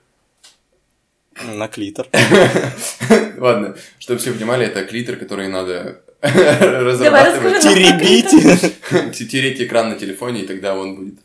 [1.46, 2.10] На клитер.
[3.38, 7.62] Ладно, чтобы все понимали, это клитер, который надо разрабатывать.
[7.62, 9.30] Теребить.
[9.30, 11.16] Тереть экран на телефоне, и тогда он будет...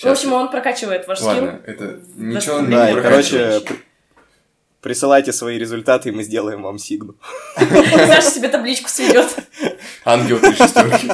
[0.00, 1.30] В общем, он прокачивает ваш скилл.
[1.30, 3.62] Ладно, это ничего не Да, и, короче,
[4.80, 7.16] присылайте свои результаты, и мы сделаем вам сигну.
[7.56, 9.26] Саша себе табличку сведет.
[10.04, 11.10] Ангел три шестерки.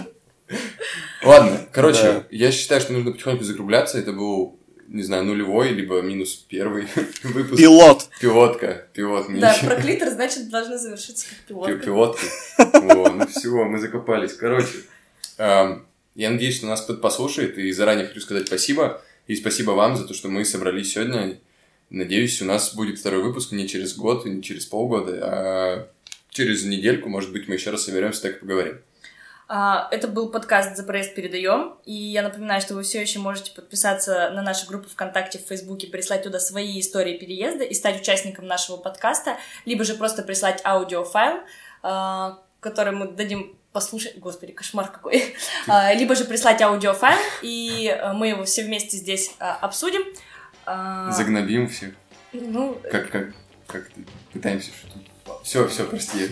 [1.25, 3.99] Ладно, короче, я считаю, что нужно потихоньку закругляться.
[3.99, 4.59] Это был
[4.89, 6.87] не знаю, нулевой, либо минус первый
[7.23, 7.61] выпуск.
[7.61, 8.09] Пилот.
[8.21, 8.87] Пилотка.
[8.93, 9.27] Пилот.
[9.39, 11.77] Да, про клитор, значит, должны завершиться как пилотка.
[11.77, 12.27] Пилотка.
[12.59, 14.35] Во, ну все, мы закопались.
[14.35, 14.79] Короче,
[15.39, 19.03] я надеюсь, что нас кто-то послушает, и заранее хочу сказать спасибо.
[19.27, 21.39] И спасибо вам за то, что мы собрались сегодня.
[21.91, 25.89] Надеюсь, у нас будет второй выпуск не через год, не через полгода, а
[26.31, 28.79] через недельку, может быть, мы еще раз соберемся, так и поговорим.
[29.47, 33.53] А, это был подкаст «За проезд передаем», и я напоминаю, что вы все еще можете
[33.53, 38.47] подписаться на нашу группу ВКонтакте, в Фейсбуке, прислать туда свои истории переезда и стать участником
[38.47, 39.37] нашего подкаста,
[39.67, 41.41] либо же просто прислать аудиофайл,
[41.83, 45.35] а, который мы дадим послушать, господи, кошмар какой,
[45.69, 50.03] а, либо же прислать аудиофайл, и мы его все вместе здесь обсудим.
[50.65, 51.93] Загнобим всех.
[52.33, 52.81] Ну...
[52.91, 53.35] Как, как,
[53.67, 53.91] как
[54.33, 55.43] пытаемся что-то...
[55.43, 56.31] Все, все, прости.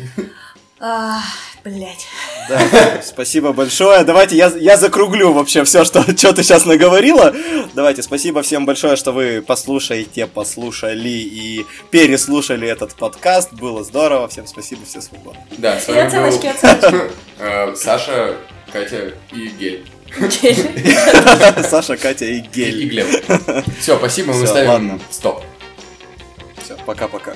[1.64, 2.08] Блять.
[2.48, 4.02] Да, спасибо большое.
[4.02, 7.32] Давайте я, я закруглю вообще все, что, что ты сейчас наговорила.
[7.74, 13.52] Давайте, спасибо всем большое, что вы послушаете, послушали и переслушали этот подкаст.
[13.52, 14.26] Было здорово.
[14.26, 15.40] Всем спасибо, все свободны.
[15.56, 16.50] Да, с вами и оценочки, был...
[16.70, 17.10] оценочки.
[17.38, 18.36] Э, Саша,
[18.72, 19.86] Катя и Гель.
[21.62, 22.82] Саша, Катя и Гель.
[22.82, 23.06] И Глеб.
[23.78, 25.44] Все, спасибо, мы ставим стоп.
[26.64, 27.34] Все, пока-пока.